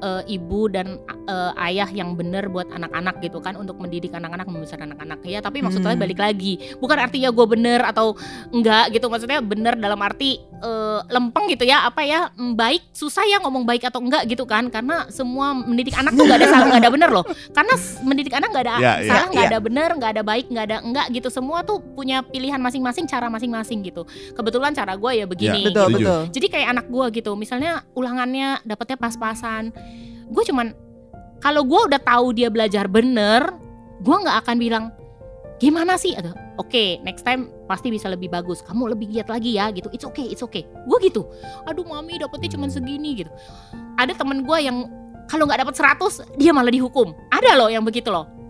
[0.00, 4.92] eh, ibu dan eh, ayah yang benar buat anak-anak gitu kan untuk mendidik anak-anak, membesarkan
[4.92, 5.40] anak-anak ya.
[5.40, 6.00] Tapi maksudnya Hmm.
[6.00, 8.14] balik lagi, bukan artinya gue benar atau
[8.50, 9.06] enggak gitu.
[9.08, 11.84] Maksudnya benar dalam arti eh, lempeng gitu ya.
[11.84, 14.70] Apa ya mm, baik susah ya ngomong baik atau enggak gitu kan?
[14.70, 17.24] Karena semua mendidik anak tuh nggak ada salah nggak ada benar loh.
[17.52, 19.08] Karena mendidik anak nggak ada Ya, ya.
[19.10, 19.50] salah nggak Ya.
[19.52, 23.28] ada benar nggak ada baik nggak ada enggak gitu semua tuh punya pilihan masing-masing cara
[23.28, 24.04] masing-masing gitu.
[24.36, 26.04] Kebetulan cara gue ya begini betul Setuju.
[26.04, 26.20] betul.
[26.36, 29.72] Jadi kayak anak gue gitu misalnya ulangannya dapetnya pas-pasan.
[30.28, 30.76] Gue cuman
[31.40, 33.52] kalau gue udah tahu dia belajar bener
[34.04, 34.84] gue nggak akan bilang
[35.56, 36.12] gimana sih?
[36.60, 38.60] Oke next time pasti bisa lebih bagus.
[38.60, 39.88] Kamu lebih giat lagi ya gitu.
[39.90, 40.68] It's okay it's okay.
[40.84, 41.24] Gue gitu.
[41.64, 43.30] Aduh mami dapetnya cuman segini gitu.
[43.96, 44.86] Ada temen gue yang
[45.24, 47.16] kalau nggak dapet 100 dia malah dihukum.
[47.32, 48.43] Ada loh yang begitu loh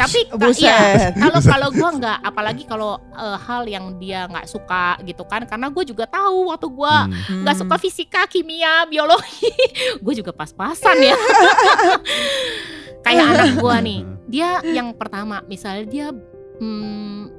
[0.00, 0.32] tapi iya.
[0.34, 1.12] buset.
[1.22, 5.68] Kalau kalau gue nggak apalagi kalau eh, hal yang dia nggak suka gitu kan karena
[5.68, 7.44] gue juga tahu waktu gue Hmm.
[7.44, 9.52] nggak suka fisika kimia biologi
[10.04, 11.16] gue juga pas-pasan ya.
[13.00, 16.06] Kayak anak gue nih dia yang pertama misalnya dia
[16.60, 17.32] hmm,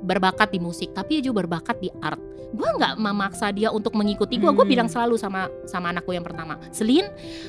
[0.00, 2.20] berbakat di musik tapi dia juga berbakat di art.
[2.46, 4.70] Gue nggak memaksa dia untuk mengikuti gue gue Hmm.
[4.70, 7.08] bilang selalu sama sama anakku yang pertama Selin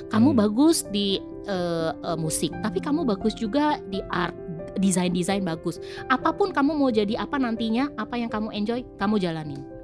[0.10, 0.40] kamu Hmm.
[0.42, 4.36] bagus di eh, eh, musik tapi kamu bagus juga di art
[4.76, 5.80] desain-desain bagus.
[6.12, 9.77] Apa pun kamu mau jadi apa nantinya, apa yang kamu enjoy, kamu jalanin.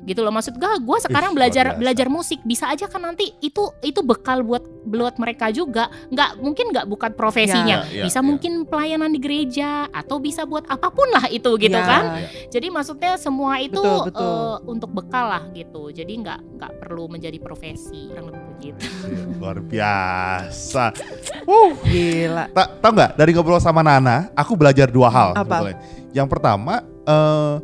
[0.00, 1.78] Gitu loh maksud gue, gue sekarang Ih, belajar biasa.
[1.78, 5.92] belajar musik bisa aja kan nanti itu itu bekal buat buat mereka juga.
[6.08, 8.24] Nggak mungkin nggak bukan profesinya, Ya, ya, bisa ya.
[8.24, 11.84] mungkin pelayanan di gereja atau bisa buat apa pun lah itu gitu Ya.
[11.84, 12.02] kan.
[12.48, 14.24] Jadi maksudnya semua itu Betul, betul.
[14.24, 15.90] eh, untuk bekal lah gitu.
[15.90, 18.84] Jadi nggak nggak perlu menjadi profesi kurang lebih begitu.
[19.36, 20.84] Luar biasa.
[21.44, 21.76] Wuh.
[21.84, 22.44] Gila.
[22.50, 25.30] Ta tau nggak dari ngobrol sama Nana, aku belajar dua hal.
[25.32, 25.44] Apa?
[25.44, 25.76] sebetulnya.
[26.10, 26.74] Yang pertama,
[27.04, 27.54] eh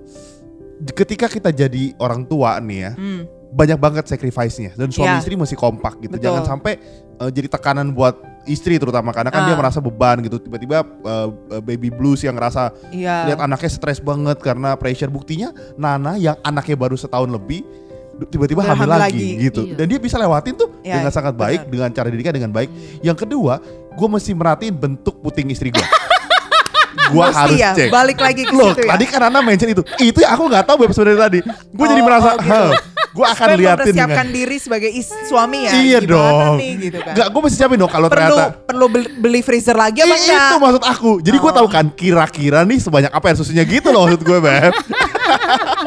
[0.93, 3.23] ketika kita jadi orang tua nih ya, Hmm.
[3.49, 5.21] banyak banget sacrifice-nya dan suami Ya.
[5.21, 6.17] istri mesti kompak gitu.
[6.17, 6.25] Betul.
[6.29, 6.77] Jangan sampai
[7.17, 8.13] eh, jadi tekanan buat
[8.45, 9.59] istri terutama karena kan dia Ah.
[9.59, 10.37] merasa beban gitu.
[10.37, 11.29] Tiba-tiba eh,
[11.65, 13.33] baby blues yang ngerasa Iya.
[13.33, 15.09] lihat anaknya stres banget karena pressure.
[15.09, 17.65] Buktinya Nana yang anaknya baru setahun lebih
[18.29, 19.29] tiba-tiba hamil hamil lagi, lagi.
[19.49, 19.63] gitu.
[19.65, 19.75] Iya.
[19.77, 21.73] Dan dia bisa lewatin tuh Ya, dengan sangat baik, benar.
[21.73, 22.69] dengan cara didiknya dengan baik.
[23.01, 23.61] Yang kedua,
[23.93, 25.81] gue mesti merhatiin bentuk puting istri gue.
[27.09, 27.89] gue Mesti harus ya, cek.
[27.89, 28.89] balik lagi ke Loh, situ ya.
[28.93, 29.83] tadi kan Nana mention itu.
[29.97, 31.39] Itu yang aku nggak tahu Beb sebenarnya tadi.
[31.69, 32.69] Gue jadi Oh, merasa, oh, gitu.
[33.13, 35.71] gue akan Supaya liatin dengan mempersiapkan diri sebagai is- suami ya.
[35.75, 36.55] Iya Gimana dong.
[36.57, 37.13] nih gitu kan.
[37.13, 40.45] Enggak, gue mesti siapin dong kalau ternyata perlu beli, beli freezer lagi apa enggak?
[40.45, 41.11] itu maksud aku.
[41.21, 41.55] Jadi gue Oh.
[41.55, 44.73] tahu kan kira-kira nih sebanyak apa yang susunya gitu loh maksud gue, Beb.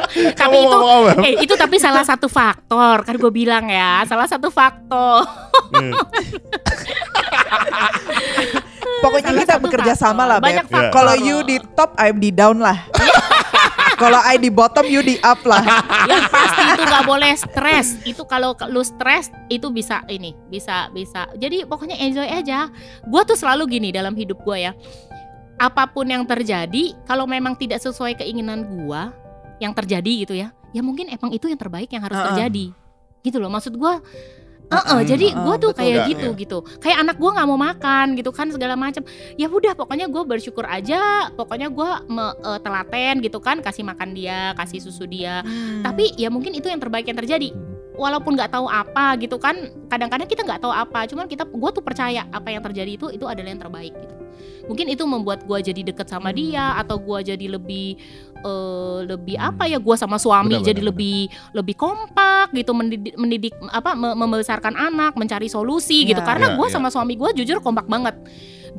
[0.09, 1.23] tapi Kamu itu ngomong apa, Beb?
[1.23, 5.21] eh, itu tapi salah satu faktor kan gue bilang ya salah satu faktor
[8.99, 10.05] Pokoknya kita bekerja faktor.
[10.11, 10.47] sama lah, Beb.
[10.51, 12.77] Banyak faktor Kalau you di top, I di down lah.
[14.01, 15.59] Kalau I di bottom, you di up lah.
[16.07, 21.27] yang pasti itu nggak boleh stres itu kalau lu stres itu bisa ini bisa bisa
[21.35, 22.71] jadi pokoknya enjoy aja
[23.03, 24.71] gue tuh selalu gini dalam hidup gue ya
[25.59, 29.01] apa pun yang terjadi kalau memang tidak sesuai keinginan gue
[29.59, 32.27] yang terjadi gitu ya ya mungkin emang itu yang terbaik yang harus Uh-uh.
[32.31, 32.71] terjadi
[33.19, 33.93] gitu loh maksud gue
[34.69, 35.79] Uh-uh, jadi uh-uh, gue tuh betul.
[35.81, 36.39] kayak Enggak, gitu ya.
[36.45, 39.01] gitu kayak anak gue nggak mau makan gitu kan segala macam
[39.33, 41.89] ya udah pokoknya gue bersyukur aja pokoknya gue
[42.61, 45.81] telaten gitu kan kasih makan dia kasih susu dia Hmm.
[45.81, 47.49] tapi ya mungkin itu yang terbaik yang terjadi
[47.97, 49.55] walaupun nggak tahu apa gitu kan
[49.89, 53.25] kadang-kadang kita nggak tahu apa cuman kita gue tuh percaya apa yang terjadi itu itu
[53.25, 54.13] adalah yang terbaik gitu
[54.69, 57.97] mungkin itu membuat gue jadi deket sama dia atau gue jadi lebih
[58.39, 61.17] eh, lebih apa ya gue sama suami Benar, jadi benar, lebih
[61.51, 66.27] lebih kompak gitu mendidik, mendidik apa me- membesarkan anak mencari solusi gitu Ya.
[66.27, 66.71] karena Ya, gue ya.
[66.71, 68.13] sama suami gue jujur kompak banget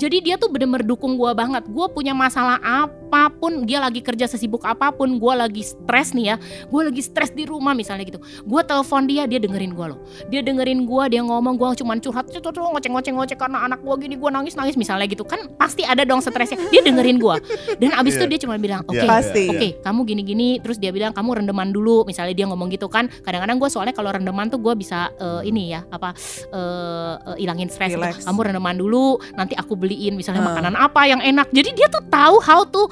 [0.00, 1.68] jadi dia tuh bener-bener dukung gue banget.
[1.68, 6.32] Gue punya masalah apa pun dia lagi kerja sesibuk apa pun gue lagi stres nih
[6.32, 6.36] ya.
[6.72, 8.16] Gue lagi stres di rumah misalnya gitu.
[8.48, 10.00] Gue telepon dia dia dengerin gue loh.
[10.32, 13.58] Dia dengerin gue dia ngomong gue cuman curhat "Cuk, cuk, cuk, ngoceng ngoceng ngoceng karena
[13.68, 15.20] anak gue gini gue nangis nangis misalnya gitu.
[15.26, 16.56] Kan pasti ada dong stresnya.
[16.72, 17.36] Dia dengerin gue
[17.76, 18.30] dan abis itu Iya.
[18.32, 19.44] dia cuma bilang oke Iya, Pasti.
[19.50, 23.10] oke kamu gini gini terus dia bilang kamu rendeman dulu misalnya dia ngomong gitu kan.
[23.20, 26.14] Kadang-kadang gue soalnya kalau rendeman tuh gue bisa eh, ini ya apa
[26.48, 28.00] eh, eh, ilangin stres gitu.
[28.00, 30.48] Kamu rendeman dulu nanti aku beliin misalnya Ah.
[30.48, 32.86] makanan apa yang enak jadi dia tuh tahu how to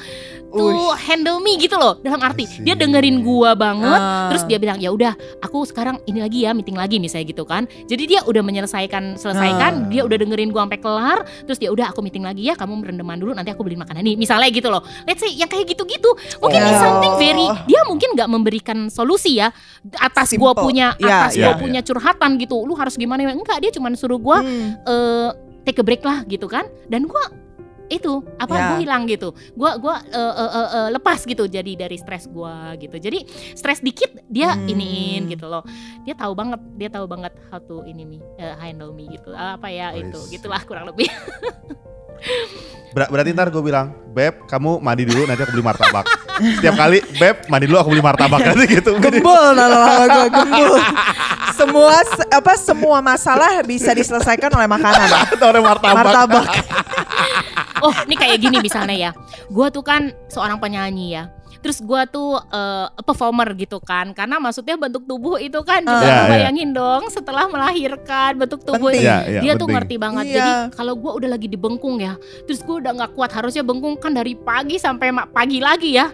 [0.48, 1.04] to Uish.
[1.04, 4.26] handle me gitu loh dalam arti dia dengerin gua banget Ah.
[4.26, 7.68] terus dia bilang ya udah aku sekarang ini lagi ya meeting lagi misalnya gitu kan
[7.84, 9.86] jadi dia udah menyelesaikan selesaikan Ah.
[9.86, 13.16] dia udah dengerin gua sampai kelar terus dia udah aku meeting lagi ya kamu rendeman
[13.16, 16.58] dulu nanti aku beliin makanan nih misalnya gitu loh let's say yang kayak gitu-gitu mungkin
[16.58, 16.80] Oh.
[16.80, 19.52] something very dia mungkin nggak memberikan solusi ya
[19.96, 20.64] atas gua Simple.
[20.64, 21.60] punya Ya, atas ya, gua ya.
[21.60, 24.80] punya curhatan gitu lu harus gimana enggak dia cuma suruh gua Hmm.
[24.80, 25.30] eh
[25.68, 26.64] take a break lah gitu kan.
[26.88, 27.20] Dan gua
[27.88, 28.64] itu apa Ya.
[28.72, 29.32] gue hilang gitu.
[29.56, 32.96] Gua gua eh, eh, eh, eh, lepas gitu jadi dari stres gua gitu.
[32.96, 34.68] Jadi stres dikit dia Hmm.
[34.68, 35.64] iniin gitu loh.
[36.04, 39.32] Dia tahu banget dia tahu banget how to ini me eh, handle me gitu.
[39.32, 41.08] Apa ya I itu gitulah kurang lebih.
[42.92, 46.04] Ber- berarti ntar gue bilang, Beb, kamu mandi dulu nanti aku beli martabak.
[46.38, 48.94] Setiap kali, Beb, mandi dulu aku beli martabak nanti gitu.
[48.98, 50.74] Gembul lama-lama gue gembul.
[51.58, 55.08] Semua se- apa semua masalah bisa diselesaikan oleh makanan.
[55.34, 55.96] Atau orang martabak.
[56.06, 56.46] Martabak.
[57.84, 59.10] oh ini kayak gini misalnya ya
[59.50, 64.74] gua tuh kan seorang penyanyi ya terus gua tuh eh, performer gitu kan karena maksudnya
[64.74, 66.06] bentuk tubuh itu kan juga Ah.
[66.06, 66.30] Ya, ya.
[66.30, 69.04] bayangin dong setelah melahirkan bentuk tubuh Penting.
[69.04, 70.24] Iya, iya, dia tuh ngerti banget.
[70.24, 70.34] Iya.
[70.34, 73.94] Jadi kalau gue udah lagi di bengkung ya, terus gue udah nggak kuat harusnya bengkung
[73.94, 76.08] kan dari pagi sampai ma- pagi lagi ya.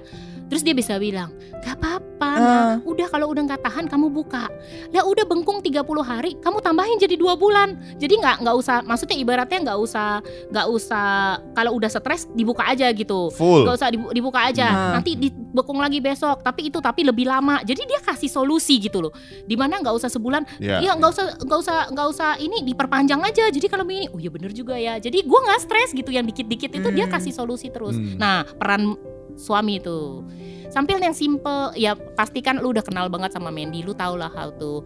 [0.44, 2.38] Terus dia bisa bilang, gak apa-apa, Ah.
[2.38, 4.46] nah, udah kalau udah nggak tahan kamu buka.
[4.88, 7.74] Ya udah bengkung 30 hari, kamu tambahin jadi dua bulan.
[7.96, 11.06] Jadi nggak nggak usah, maksudnya ibaratnya nggak usah nggak usah
[11.52, 13.28] kalau udah stres dibuka aja gitu.
[13.30, 13.64] Full.
[13.64, 14.92] Gak usah dibu- dibuka aja, Hmm.
[14.94, 16.40] nanti dibekung lagi besok.
[16.40, 17.60] Tapi itu tapi lebih lama.
[17.60, 19.12] Jadi dia kasih solusi gitu loh.
[19.42, 20.80] Di mana nggak usah sebulan, Iya.
[20.80, 23.48] Iya nggak usah nggak usah nggak usah ini diperpanjang aja.
[23.48, 24.96] Jadi kalau begini, oh iya bener juga ya.
[24.96, 27.12] Jadi gua nggak stres gitu yang dikit-dikit itu dia Hmm.
[27.12, 27.94] kasih solusi terus.
[27.94, 28.16] Hmm.
[28.16, 28.94] Nah peran
[29.34, 30.22] suami itu
[30.68, 34.50] sampil yang simple ya pastikan lu udah kenal banget sama Mandy lu tau lah how
[34.50, 34.82] to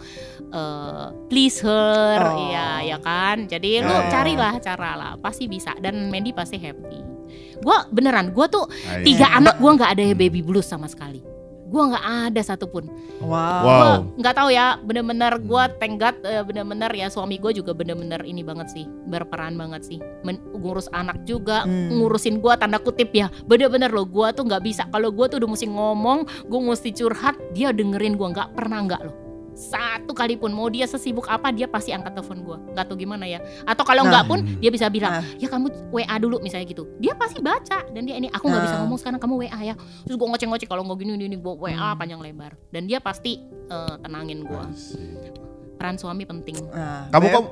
[0.52, 2.52] uh, please her Oh.
[2.52, 4.08] ya ya kan jadi lu Ya.
[4.12, 7.00] carilah cara lah pasti bisa dan Mandy pasti happy
[7.58, 9.04] Gua beneran, gua tuh Ah, iya.
[9.04, 11.18] tiga anak gua nggak ada baby blues sama sekali.
[11.68, 12.88] Gua nggak ada satupun.
[13.20, 13.28] Wow.
[13.28, 13.62] Wow.
[13.62, 18.72] Gua nggak tahu ya, bener-bener gua tenggat bener-bener ya suami gua juga bener-bener ini banget
[18.72, 22.00] sih, berperan banget sih, Men- ngurus anak juga, Hmm.
[22.00, 25.50] ngurusin gua tanda kutip ya, bener-bener loh gua tuh nggak bisa kalau gua tuh udah
[25.52, 29.27] mesti ngomong, gua mesti curhat, dia dengerin gua nggak pernah nggak loh.
[29.58, 33.26] Satu kali pun mau dia sesibuk apa dia pasti angkat telepon gua, nggak tahu gimana
[33.26, 33.42] ya.
[33.66, 34.10] Atau kalau Nah.
[34.14, 35.24] nggak pun dia bisa bilang, Nah.
[35.34, 36.86] ya kamu WA dulu misalnya gitu.
[36.96, 38.86] Dia pasti baca dan dia ini aku nggak bisa Nah.
[38.86, 39.74] ngomong sekarang kamu WA ya.
[40.06, 41.98] Terus gua ngoceh-ngoceh kalau nggak gini gini gua WA Hmm.
[41.98, 44.64] panjang lebar dan dia pasti eh, tenangin gua.
[45.74, 46.56] Peran suami penting.
[46.70, 47.44] Nah, Kamu Beb,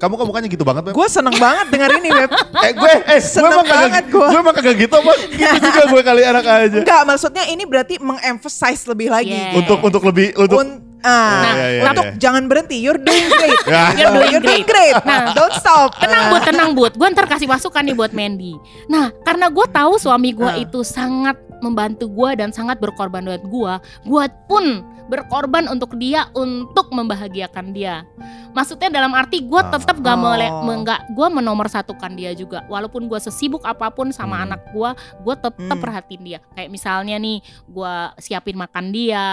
[0.00, 0.92] kamu kamu kok mukanya gitu banget, Beb?
[0.96, 2.30] Gue seneng banget denger ini, Beb.
[2.64, 4.26] Eh gue eh gue Seneng emang kagak banget gua.
[4.26, 5.12] gue emang kagak gitu apa?
[5.40, 6.78] Gitu juga gue kali anak aja.
[6.80, 9.36] Enggak, maksudnya ini berarti mengemphasize lebih lagi.
[9.36, 9.60] Yeah.
[9.60, 12.16] Untuk untuk lebih untuk Un- ah, Nah, iya, iya, untuk iya.
[12.16, 12.76] jangan berhenti.
[12.76, 13.60] You're doing great.
[13.68, 13.84] Ya.
[13.94, 14.96] You're doing You're doing great.
[15.02, 15.32] Nah.
[15.32, 15.96] Don't stop.
[15.96, 16.30] Tenang Ah.
[16.30, 16.92] bud, tenang bud.
[16.96, 18.56] Gue ntar kasih masukan nih buat Mandy.
[18.88, 20.58] Nah, karena gue tahu suami gue Ah.
[20.58, 23.72] itu sangat membantu gue dan sangat berkorban buat gue.
[24.02, 24.64] Gue pun
[25.10, 28.06] berkorban untuk dia untuk membahagiakan dia.
[28.50, 29.70] Maksudnya dalam arti gue Ah.
[29.70, 30.22] tetap gak Oh.
[30.26, 32.66] boleh, nggak gue menomorsatukan dia juga.
[32.66, 34.44] Walaupun gue sesibuk apa pun sama Hmm.
[34.50, 34.90] anak gue,
[35.22, 35.82] gue tetap Hmm.
[35.82, 36.38] perhatiin dia.
[36.54, 39.26] Kayak misalnya nih, gue siapin makan dia.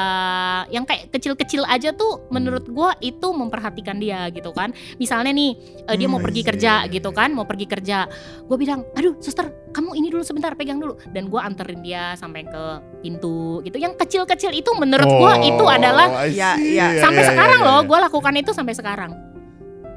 [0.69, 4.69] Yang kayak kecil-kecil aja tuh, menurut gue itu memperhatikan dia gitu kan.
[4.97, 5.51] Misalnya nih,
[5.85, 6.49] eh, dia mau Hmm, pergi I see.
[6.53, 8.05] kerja gitu kan, mau pergi kerja.
[8.45, 10.97] Gue bilang, aduh suster, kamu ini dulu sebentar, pegang dulu.
[11.13, 12.63] Dan gue anterin dia sampai ke
[12.99, 13.77] pintu gitu.
[13.77, 16.73] Yang kecil-kecil itu menurut gue itu adalah Oh, I Ya, see.
[16.73, 16.97] ya.
[16.97, 19.13] Iya, sampai iya, sekarang iya, loh, gue lakukan itu sampai sekarang.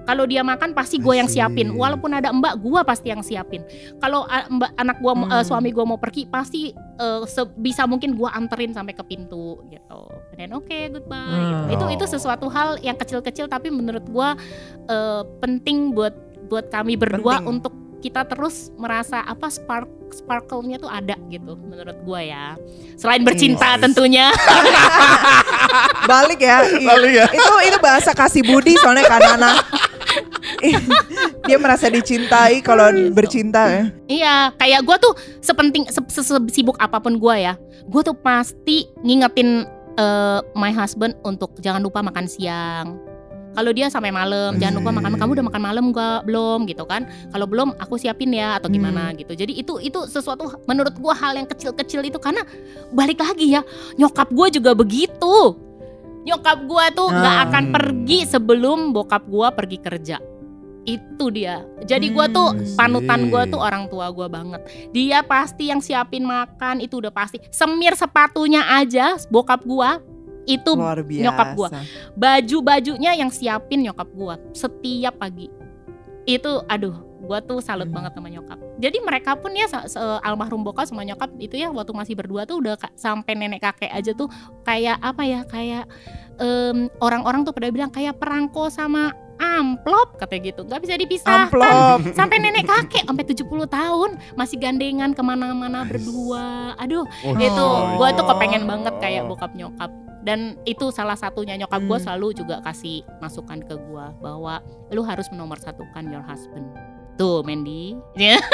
[0.00, 3.62] Kalau dia makan pasti gue yang siapin, walaupun ada mbak, gue pasti yang siapin.
[3.96, 5.40] Kalau ah, mbak anak gue, Hmm.
[5.40, 10.02] suami gue mau pergi, pasti eh, sebisa mungkin gue anterin sampai ke pintu gitu.
[10.34, 11.14] Dan oke, goodbye.
[11.14, 11.70] Hmm.
[11.70, 11.84] gitu.
[11.88, 12.10] Itu itu Oh.
[12.10, 14.28] sesuatu hal yang kecil-kecil tapi menurut gue
[14.84, 16.12] eh, penting buat
[16.50, 17.46] buat kami berdua Penting.
[17.48, 22.58] untuk kita terus merasa apa spark sparkle-nya tuh ada gitu menurut gue ya.
[22.96, 24.32] Selain bercinta tentunya.
[26.10, 26.66] Balik ya.
[26.90, 27.26] Balik ya.
[27.30, 29.52] Itu itu bahasa kasih budi soalnya kan Nana.
[31.46, 33.14] Dia merasa dicintai kalau Yes.
[33.14, 33.84] bercinta ya.
[34.08, 37.54] Iya, kayak gue tuh sepenting se- se- sibuk apa pun gue ya,
[37.86, 39.62] gue tuh pasti ngingetin
[39.94, 42.98] eh, my husband untuk jangan lupa makan siang.
[43.50, 45.18] Kalau dia sampai malam, jangan lupa makan.
[45.18, 46.22] Kamu udah makan malam gak?
[46.22, 47.10] Belum gitu kan?
[47.34, 49.34] Kalau belum, aku siapin ya atau gimana gitu.
[49.34, 52.46] Jadi itu itu sesuatu menurut gue hal yang kecil-kecil itu karena
[52.94, 53.66] balik lagi ya,
[53.98, 55.58] nyokap gue juga begitu.
[56.20, 57.44] Nyokap gue tuh nggak Ah.
[57.48, 60.16] akan pergi sebelum bokap gue pergi kerja.
[60.84, 61.60] Itu dia.
[61.84, 62.64] Jadi gue tuh Hmm.
[62.76, 64.60] panutan gue tuh orang tua gue banget.
[64.92, 67.36] Dia pasti yang siapin makan itu udah pasti.
[67.52, 69.90] Semir sepatunya aja bokap gue
[70.44, 70.72] itu
[71.20, 71.68] nyokap gua.
[72.14, 75.48] baju-bajunya yang siapin nyokap gue setiap pagi.
[76.22, 77.96] Itu aduh, gue tuh salut Hmm.
[77.96, 78.58] banget sama nyokap.
[78.76, 79.66] Jadi mereka pun ya
[80.20, 84.12] almarhum bokap sama nyokap itu ya waktu masih berdua tuh udah sampai nenek kakek aja
[84.12, 84.28] tuh
[84.62, 85.84] kayak apa ya kayak
[86.36, 91.98] em, orang-orang tuh pada bilang kayak perangko sama amplop katanya gitu nggak bisa dipisahkan Amplop.
[92.18, 97.96] sampai nenek kakek sampai 70 tahun masih gandengan ke mana-mana berdua aduh Oh, itu Oh.
[97.96, 99.88] gue tuh kepengen banget kayak bokap nyokap
[100.20, 102.04] dan itu salah satunya nyokap gue Hmm.
[102.06, 106.68] selalu juga kasih masukan ke gue bahwa lu harus menomorsatukan your husband
[107.14, 108.36] tuh Mandy ya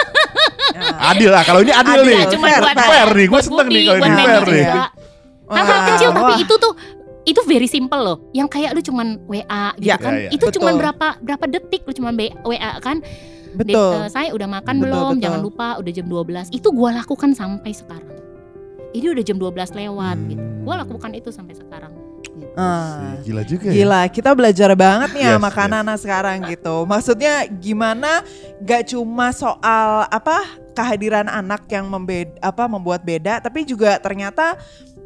[1.07, 2.25] Adil lah, kalau ini adil, Adil, nih.
[2.29, 2.89] cuma fair, buat fair.
[2.91, 4.65] Fair nih, gue seneng nih kalau buat ini Mandy fair nih.
[5.49, 6.39] hal-hal kecil tapi wah.
[6.39, 6.73] itu tuh
[7.25, 9.43] itu very simple loh yang kayak lu cuman WA
[9.75, 10.31] gitu Ya, kan ya, ya.
[10.31, 10.81] itu cuman Betul.
[10.81, 12.99] berapa berapa detik lu cuman B- WA kan
[13.49, 13.93] Dek, Betul.
[13.97, 15.23] eh, saya udah makan Betul, belum betul.
[15.23, 18.11] jangan lupa udah jam 12 itu gua lakukan sampai sekarang
[18.97, 21.93] ini udah jam 12 lewat gitu gua lakukan itu sampai sekarang
[22.37, 22.53] gitu.
[22.53, 23.17] Ah.
[23.23, 23.75] Gila juga ya.
[23.81, 25.57] Gila, kita belajar banget nih Yes, sama yes.
[25.57, 26.77] Kanana sekarang gitu.
[26.85, 28.21] Maksudnya gimana
[28.61, 34.57] gak cuma soal apa kehadiran anak yang membeda apa membuat beda, tapi juga ternyata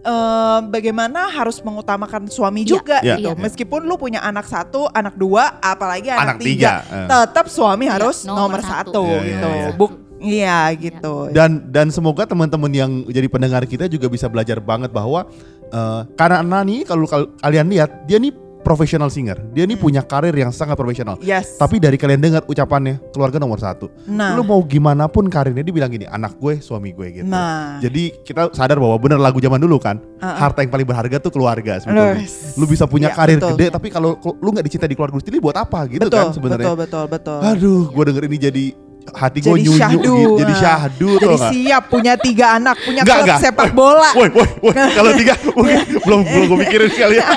[0.00, 3.30] eh, bagaimana harus mengutamakan suami Iya, juga iya, gitu.
[3.30, 3.38] iya.
[3.38, 6.82] Meskipun lu punya anak satu, anak dua, apalagi anak, Anak tiga.
[6.82, 7.06] tiga, eh.
[7.06, 8.90] tetap suami Iya, harus nomor nomor, satu.
[8.90, 9.50] satu, Iya, gitu.
[9.78, 11.28] Buk, iya gitu.
[11.30, 15.26] Dan dan semoga teman-teman yang jadi pendengar kita juga bisa belajar banget bahwa
[15.66, 19.84] eh, karena Ana nih kalau kal- kalian lihat dia nih professional singer, dia nih Hmm.
[19.88, 21.16] punya karir yang sangat profesional.
[21.18, 21.56] Yes.
[21.56, 25.72] Tapi dari kalian dengar ucapannya keluarga nomor satu, nah, lu mau gimana pun karirnya dia
[25.72, 27.24] bilang gini, anak gue, suami gue gitu.
[27.24, 30.36] nah, Jadi kita sadar bahwa bener lagu zaman dulu kan, uh-uh.
[30.36, 32.20] harta yang paling berharga tuh keluarga sebetulnya.
[32.20, 32.60] Yes.
[32.60, 33.50] Lu bisa punya Iya, karir betul.
[33.56, 36.20] gede, tapi kalau kalau lu nggak dicintai di keluarga lu sendiri buat apa gitu betul,
[36.20, 36.66] kan sebenarnya.
[36.68, 37.38] betul, betul, betul.
[37.40, 38.64] Aduh, gue denger ini jadi
[39.10, 40.60] hati gue Jadi nyunyu syahdu, gitu, jadi nah.
[40.60, 41.52] syahdu tuh Jadi nggak?
[41.52, 43.38] siap punya tiga anak, punya Enggak, klub enggak.
[43.42, 44.10] sepak bola.
[44.12, 47.26] Woi, woi, woi, kalau tiga mungkin belum belum gue mikirin sekali ya.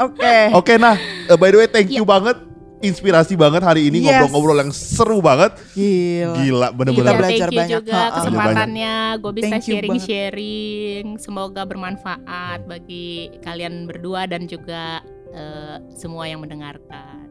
[0.00, 0.36] Oke.
[0.54, 2.08] Oke, nah, eh, by the way, thank you Iya.
[2.08, 2.36] banget
[2.80, 4.24] inspirasi banget hari ini Yes.
[4.24, 5.52] ngobrol-ngobrol yang seru banget.
[5.74, 6.32] Gila.
[6.34, 7.12] Gila, Kita bener-bener.
[7.12, 7.76] belajar thank you banyak.
[7.84, 13.08] juga kesempatannya gue bisa sharing-sharing semoga bermanfaat bagi
[13.40, 17.28] kalian berdua dan juga eh, semua yang mendengarkan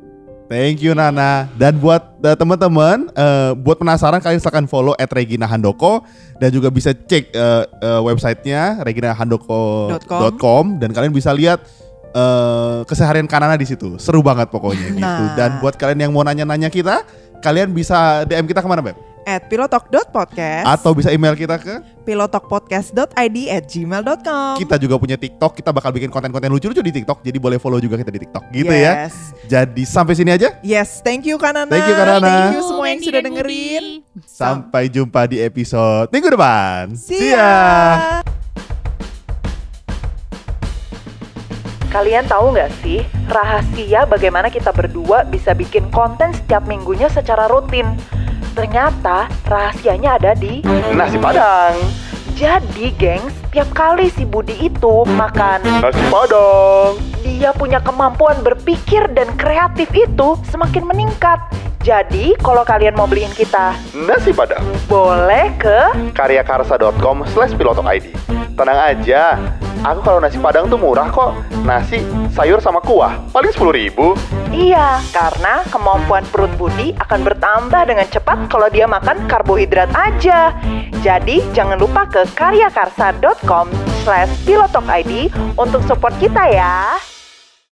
[0.50, 1.46] Thank you Nana.
[1.54, 6.02] Dan buat uh, teman-teman, uh, buat penasaran kalian silahkan follow at Regina Handoko
[6.42, 11.62] dan juga bisa cek uh, uh, websitenya reginahandoko.com dan kalian bisa lihat
[12.18, 14.02] uh, keseharian Kanana di situ.
[14.02, 15.06] Seru banget pokoknya gitu.
[15.06, 15.38] Nah.
[15.38, 17.06] Dan buat kalian yang mau nanya-nanya kita,
[17.46, 19.09] kalian bisa DM kita ke mana Beb?
[19.28, 25.56] At pilotalk.podcast Atau bisa email kita ke pilotalkpodcast.id at gmail.com kita juga punya TikTok.
[25.56, 27.24] Kita bakal bikin konten-konten lucu-lucu di TikTok.
[27.24, 29.08] Jadi boleh follow juga kita di TikTok gitu ya.
[29.08, 29.32] yes.
[29.48, 30.60] Jadi sampai sini aja.
[30.60, 31.72] Yes, thank you Kanana.
[31.72, 32.28] Thank you, Kanana.
[32.28, 33.86] Thank you semua yang sudah dengerin.
[34.28, 36.92] Sampai jumpa di episode minggu depan.
[37.00, 38.20] See ya.
[41.90, 47.90] Kalian tahu nggak sih rahasia bagaimana kita berdua bisa bikin konten setiap minggunya secara rutin?
[48.54, 50.62] Ternyata rahasianya ada di
[50.94, 52.09] Nasi Padang.
[52.40, 56.96] Jadi, gengs, tiap kali si Budi itu makan Nasi Padang.
[57.20, 61.36] dia punya kemampuan berpikir dan kreatif itu semakin meningkat.
[61.84, 64.64] Jadi, kalau kalian mau beliin kita, Nasi Padang.
[64.88, 65.80] boleh ke
[66.16, 68.16] karyakarsa.com slash pilotok ID.
[68.56, 69.36] Tenang aja,
[69.84, 71.32] aku kalau nasi padang tuh murah kok.
[71.64, 72.04] Nasi,
[72.36, 74.20] sayur sama kuah, paling 10 ribu.
[74.52, 80.52] Iya, karena kemampuan perut Budi akan bertambah dengan cepat kalau dia makan karbohidrat aja.
[81.00, 82.04] Jadi, jangan lupa
[82.34, 83.70] karyakarsa.com
[84.04, 87.19] slash pilotokid untuk support kita ya.